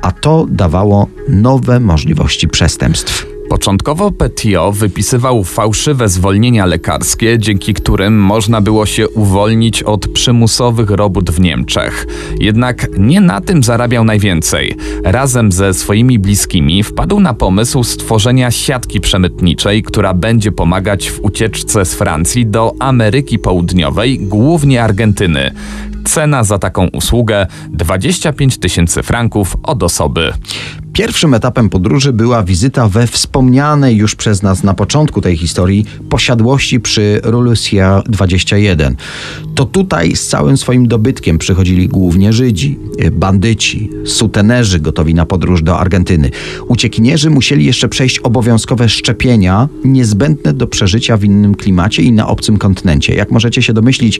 a 0.01 0.11
to 0.11 0.47
dawało 0.49 1.07
nowe 1.29 1.79
możliwości 1.79 2.47
przestępstw. 2.47 3.34
Początkowo 3.49 4.11
Petiot 4.11 4.75
wypisywał 4.75 5.43
fałszywe 5.43 6.09
zwolnienia 6.09 6.65
lekarskie, 6.65 7.39
dzięki 7.39 7.73
którym 7.73 8.19
można 8.19 8.61
było 8.61 8.85
się 8.85 9.09
uwolnić 9.09 9.83
od 9.83 10.07
przymusowych 10.07 10.89
robót 10.89 11.31
w 11.31 11.39
Niemczech. 11.39 12.07
Jednak 12.39 12.87
nie 12.97 13.21
na 13.21 13.41
tym 13.41 13.63
zarabiał 13.63 14.03
najwięcej. 14.03 14.75
Razem 15.03 15.51
ze 15.51 15.73
swoimi 15.73 16.19
bliskimi 16.19 16.83
wpadł 16.83 17.19
na 17.19 17.33
pomysł 17.33 17.83
stworzenia 17.83 18.51
siatki 18.51 18.99
przemytniczej, 18.99 19.83
która 19.83 20.13
będzie 20.13 20.51
pomagać 20.51 21.09
w 21.09 21.19
ucieczce 21.23 21.85
z 21.85 21.95
Francji 21.95 22.45
do 22.45 22.73
Ameryki 22.79 23.39
Południowej, 23.39 24.19
głównie 24.19 24.83
Argentyny. 24.83 25.51
Cena 26.05 26.43
za 26.43 26.59
taką 26.59 26.87
usługę 26.87 27.47
25 27.69 28.57
tysięcy 28.57 29.03
franków 29.03 29.57
od 29.63 29.83
osoby. 29.83 30.33
Pierwszym 30.95 31.33
etapem 31.33 31.69
podróży 31.69 32.13
była 32.13 32.43
wizyta 32.43 32.89
we 32.89 33.07
wspomnianej 33.07 33.95
już 33.95 34.15
przez 34.15 34.43
nas 34.43 34.63
na 34.63 34.73
początku 34.73 35.21
tej 35.21 35.37
historii 35.37 35.85
posiadłości 36.09 36.79
przy 36.79 37.19
Rulusia 37.23 38.01
21. 38.09 38.95
To 39.55 39.65
tutaj 39.65 40.15
z 40.15 40.27
całym 40.27 40.57
swoim 40.57 40.87
dobytkiem 40.87 41.37
przychodzili 41.37 41.87
głównie 41.87 42.33
Żydzi, 42.33 42.79
bandyci, 43.11 43.89
sutenerzy 44.05 44.79
gotowi 44.79 45.13
na 45.13 45.25
podróż 45.25 45.61
do 45.63 45.79
Argentyny. 45.79 46.31
Uciekinierzy 46.67 47.29
musieli 47.29 47.65
jeszcze 47.65 47.87
przejść 47.87 48.19
obowiązkowe 48.19 48.89
szczepienia 48.89 49.69
niezbędne 49.83 50.53
do 50.53 50.67
przeżycia 50.67 51.17
w 51.17 51.23
innym 51.23 51.55
klimacie 51.55 52.03
i 52.03 52.11
na 52.11 52.27
obcym 52.27 52.57
kontynencie. 52.57 53.15
Jak 53.15 53.31
możecie 53.31 53.61
się 53.61 53.73
domyślić, 53.73 54.19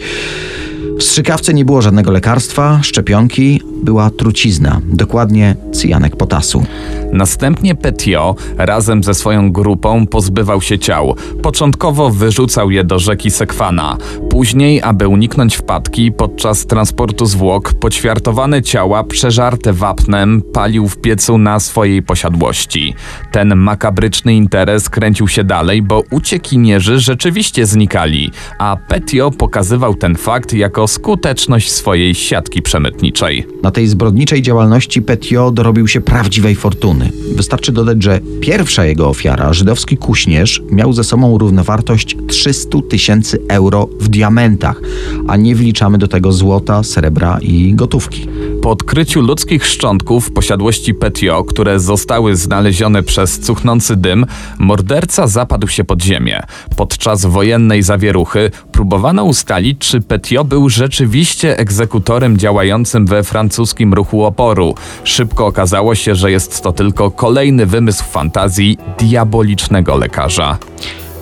w 1.00 1.04
strzykawce 1.04 1.54
nie 1.54 1.66
było 1.66 1.82
żadnego 1.82 2.12
lekarstwa, 2.12 2.80
szczepionki, 2.84 3.62
była 3.84 4.10
trucizna, 4.10 4.82
dokładnie 4.86 5.56
cyjanek 5.74 6.16
potasu. 6.16 6.65
Następnie 7.12 7.76
Petio 7.76 8.36
razem 8.58 9.04
ze 9.04 9.14
swoją 9.14 9.52
grupą 9.52 10.08
pozbywał 10.08 10.62
się 10.62 10.80
ciał. 10.80 11.16
Początkowo 11.42 12.10
wyrzucał 12.10 12.72
je 12.72 12.84
do 12.84 13.00
rzeki 13.00 13.32
Sekwana. 13.32 13.98
Później, 14.30 14.82
aby 14.82 15.08
uniknąć 15.08 15.56
wpadki, 15.56 16.12
podczas 16.12 16.66
transportu 16.66 17.26
zwłok 17.26 17.74
poćwiartowane 17.74 18.62
ciała 18.62 19.04
przeżarte 19.04 19.74
wapnem 19.74 20.42
palił 20.54 20.88
w 20.88 20.98
piecu 20.98 21.38
na 21.38 21.60
swojej 21.60 22.04
posiadłości. 22.04 22.94
Ten 23.32 23.56
makabryczny 23.56 24.36
interes 24.36 24.90
kręcił 24.90 25.28
się 25.28 25.44
dalej, 25.44 25.82
bo 25.82 26.04
uciekinierzy 26.12 27.00
rzeczywiście 27.00 27.66
znikali, 27.66 28.32
a 28.60 28.78
Petio 28.88 29.32
pokazywał 29.32 29.96
ten 29.96 30.16
fakt 30.16 30.54
jako 30.54 30.88
skuteczność 30.88 31.72
swojej 31.72 32.16
siatki 32.16 32.62
przemytniczej. 32.62 33.48
Na 33.64 33.72
tej 33.72 33.88
zbrodniczej 33.88 34.42
działalności 34.42 35.02
Petio 35.02 35.52
dorobił 35.52 35.88
się 35.88 36.02
prawdziwej 36.02 36.55
fortuny. 36.56 37.12
Wystarczy 37.36 37.72
dodać, 37.72 38.04
że 38.04 38.20
pierwsza 38.40 38.86
jego 38.86 39.10
ofiara, 39.10 39.54
żydowski 39.54 39.98
kuśnierz, 39.98 40.62
miał 40.70 40.94
ze 40.94 41.04
sobą 41.04 41.38
równowartość 41.38 42.18
300 42.28 42.78
tysięcy 42.90 43.40
euro 43.48 43.90
w 44.00 44.08
diamentach, 44.08 44.82
a 45.28 45.38
nie 45.38 45.56
wliczamy 45.56 45.98
do 45.98 46.08
tego 46.08 46.32
złota, 46.32 46.84
srebra 46.84 47.40
i 47.42 47.74
gotówki. 47.74 48.28
Po 48.66 48.72
odkryciu 48.72 49.22
ludzkich 49.22 49.66
szczątków 49.66 50.28
w 50.28 50.34
posiadłości 50.34 50.94
Petio, 50.94 51.44
które 51.44 51.80
zostały 51.80 52.36
znalezione 52.36 53.04
przez 53.04 53.40
cuchnący 53.40 53.96
dym, 53.96 54.26
morderca 54.60 55.28
zapadł 55.28 55.68
się 55.68 55.84
pod 55.84 56.04
ziemię. 56.04 56.44
Podczas 56.76 57.26
wojennej 57.26 57.84
zawieruchy 57.84 58.52
próbowano 58.72 59.24
ustalić, 59.24 59.78
czy 59.80 60.02
Petio 60.02 60.44
był 60.44 60.70
rzeczywiście 60.70 61.58
egzekutorem 61.58 62.38
działającym 62.38 63.06
we 63.06 63.24
francuskim 63.24 63.94
ruchu 63.94 64.24
oporu. 64.24 64.76
Szybko 65.04 65.46
okazało 65.46 65.96
się, 65.96 66.16
że 66.16 66.32
jest 66.32 66.62
to 66.62 66.72
tylko 66.72 67.12
kolejny 67.12 67.66
wymysł 67.66 68.04
fantazji 68.04 68.78
diabolicznego 68.98 69.98
lekarza. 69.98 70.58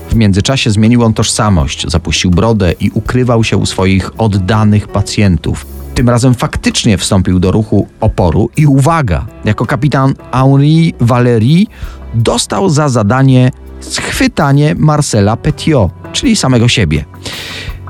W 0.09 0.15
międzyczasie 0.15 0.71
zmienił 0.71 1.03
on 1.03 1.13
tożsamość, 1.13 1.91
zapuścił 1.91 2.31
brodę 2.31 2.73
i 2.79 2.91
ukrywał 2.93 3.43
się 3.43 3.57
u 3.57 3.65
swoich 3.65 4.21
oddanych 4.21 4.87
pacjentów. 4.87 5.72
Tym 5.95 6.09
razem 6.09 6.33
faktycznie 6.33 6.97
wstąpił 6.97 7.39
do 7.39 7.51
ruchu 7.51 7.87
oporu 7.99 8.49
i 8.57 8.67
uwaga, 8.67 9.25
jako 9.45 9.65
kapitan 9.65 10.13
Henri 10.31 10.93
Valéry 10.99 11.65
dostał 12.13 12.69
za 12.69 12.89
zadanie 12.89 13.51
schwytanie 13.79 14.75
Marcela 14.77 15.37
Petiot, 15.37 15.91
czyli 16.11 16.35
samego 16.35 16.67
siebie. 16.67 17.05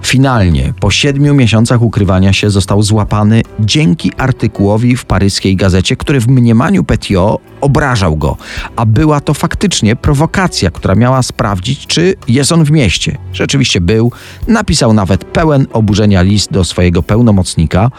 Finalnie, 0.03 0.73
po 0.79 0.91
siedmiu 0.91 1.33
miesiącach 1.33 1.81
ukrywania 1.81 2.33
się, 2.33 2.49
został 2.49 2.83
złapany 2.83 3.41
dzięki 3.59 4.11
artykułowi 4.17 4.97
w 4.97 5.05
paryskiej 5.05 5.55
gazecie, 5.55 5.95
który 5.95 6.19
w 6.19 6.27
mniemaniu 6.27 6.83
Petiot 6.83 7.41
obrażał 7.61 8.15
go, 8.15 8.37
a 8.75 8.85
była 8.85 9.21
to 9.21 9.33
faktycznie 9.33 9.95
prowokacja, 9.95 10.71
która 10.71 10.95
miała 10.95 11.23
sprawdzić, 11.23 11.87
czy 11.87 12.15
jest 12.27 12.51
on 12.51 12.63
w 12.63 12.71
mieście. 12.71 13.17
Rzeczywiście 13.33 13.81
był, 13.81 14.11
napisał 14.47 14.93
nawet 14.93 15.25
pełen 15.25 15.67
oburzenia 15.73 16.21
list 16.21 16.51
do 16.51 16.63
swojego 16.63 17.03
pełnomocnika. 17.03 17.91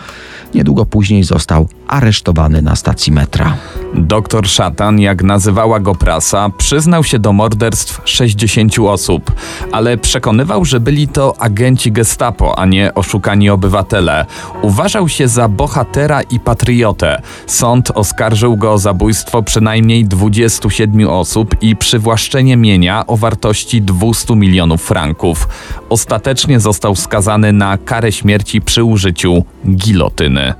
Niedługo 0.55 0.87
później 0.87 1.25
został 1.25 1.69
aresztowany 1.89 2.63
na 2.63 2.77
stacji 2.77 3.13
metra. 3.13 3.57
Doktor 3.95 4.49
Szatan, 4.49 5.01
jak 5.01 5.23
nazywała 5.23 5.81
go 5.81 5.95
prasa, 5.95 6.51
przyznał 6.59 7.05
się 7.05 7.19
do 7.19 7.33
morderstw 7.33 8.01
60 8.05 8.79
osób, 8.79 9.33
ale 9.73 9.99
przekonywał, 9.99 10.65
że 10.65 10.81
byli 10.81 11.09
to 11.09 11.35
agenci 11.39 11.93
gestapo, 11.93 12.59
a 12.59 12.67
nie 12.67 12.95
oszukani 12.95 13.51
obywatele. 13.51 14.27
Uważał 14.63 15.09
się 15.09 15.29
za 15.29 15.49
bohatera 15.49 16.23
i 16.23 16.41
patriotę. 16.41 17.23
Sąd 17.47 17.91
oskarżył 17.95 18.57
go 18.57 18.73
o 18.73 18.79
zabójstwo 18.79 19.43
przynajmniej 19.43 20.05
27 20.05 21.09
osób 21.09 21.63
i 21.63 21.77
przywłaszczenie 21.77 22.57
mienia 22.57 23.07
o 23.07 23.17
wartości 23.17 23.83
200 23.83 24.37
milionów 24.37 24.83
franków. 24.83 25.49
Ostatecznie 25.89 26.61
został 26.61 26.97
skazany 26.97 27.53
na 27.53 27.79
karę 27.79 28.13
śmierci 28.13 28.61
przy 28.61 28.85
użyciu 28.85 29.45
gilotyny. 29.67 30.55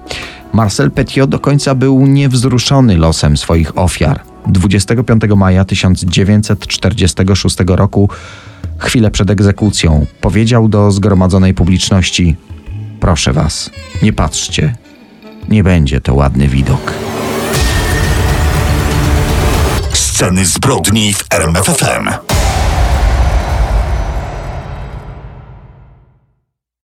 Marcel 0.55 0.91
Petiot 0.91 1.31
do 1.31 1.39
końca 1.39 1.75
był 1.75 2.07
niewzruszony 2.07 2.97
losem 2.97 3.37
swoich 3.37 3.79
ofiar. 3.79 4.21
25 4.47 5.23
maja 5.37 5.65
1946 5.65 7.57
roku, 7.67 8.11
chwilę 8.79 9.11
przed 9.11 9.31
egzekucją, 9.31 10.07
powiedział 10.21 10.69
do 10.69 10.91
zgromadzonej 10.91 11.55
publiczności: 11.55 12.37
Proszę 13.01 13.33
was, 13.33 13.71
nie 14.03 14.13
patrzcie, 14.13 14.75
nie 15.49 15.65
będzie 15.65 16.01
to 16.01 16.15
ładny 16.15 16.49
widok. 16.49 16.93
Sceny 19.93 20.45
zbrodni 20.45 21.15
w 21.15 21.25
RMFFM. 21.31 22.34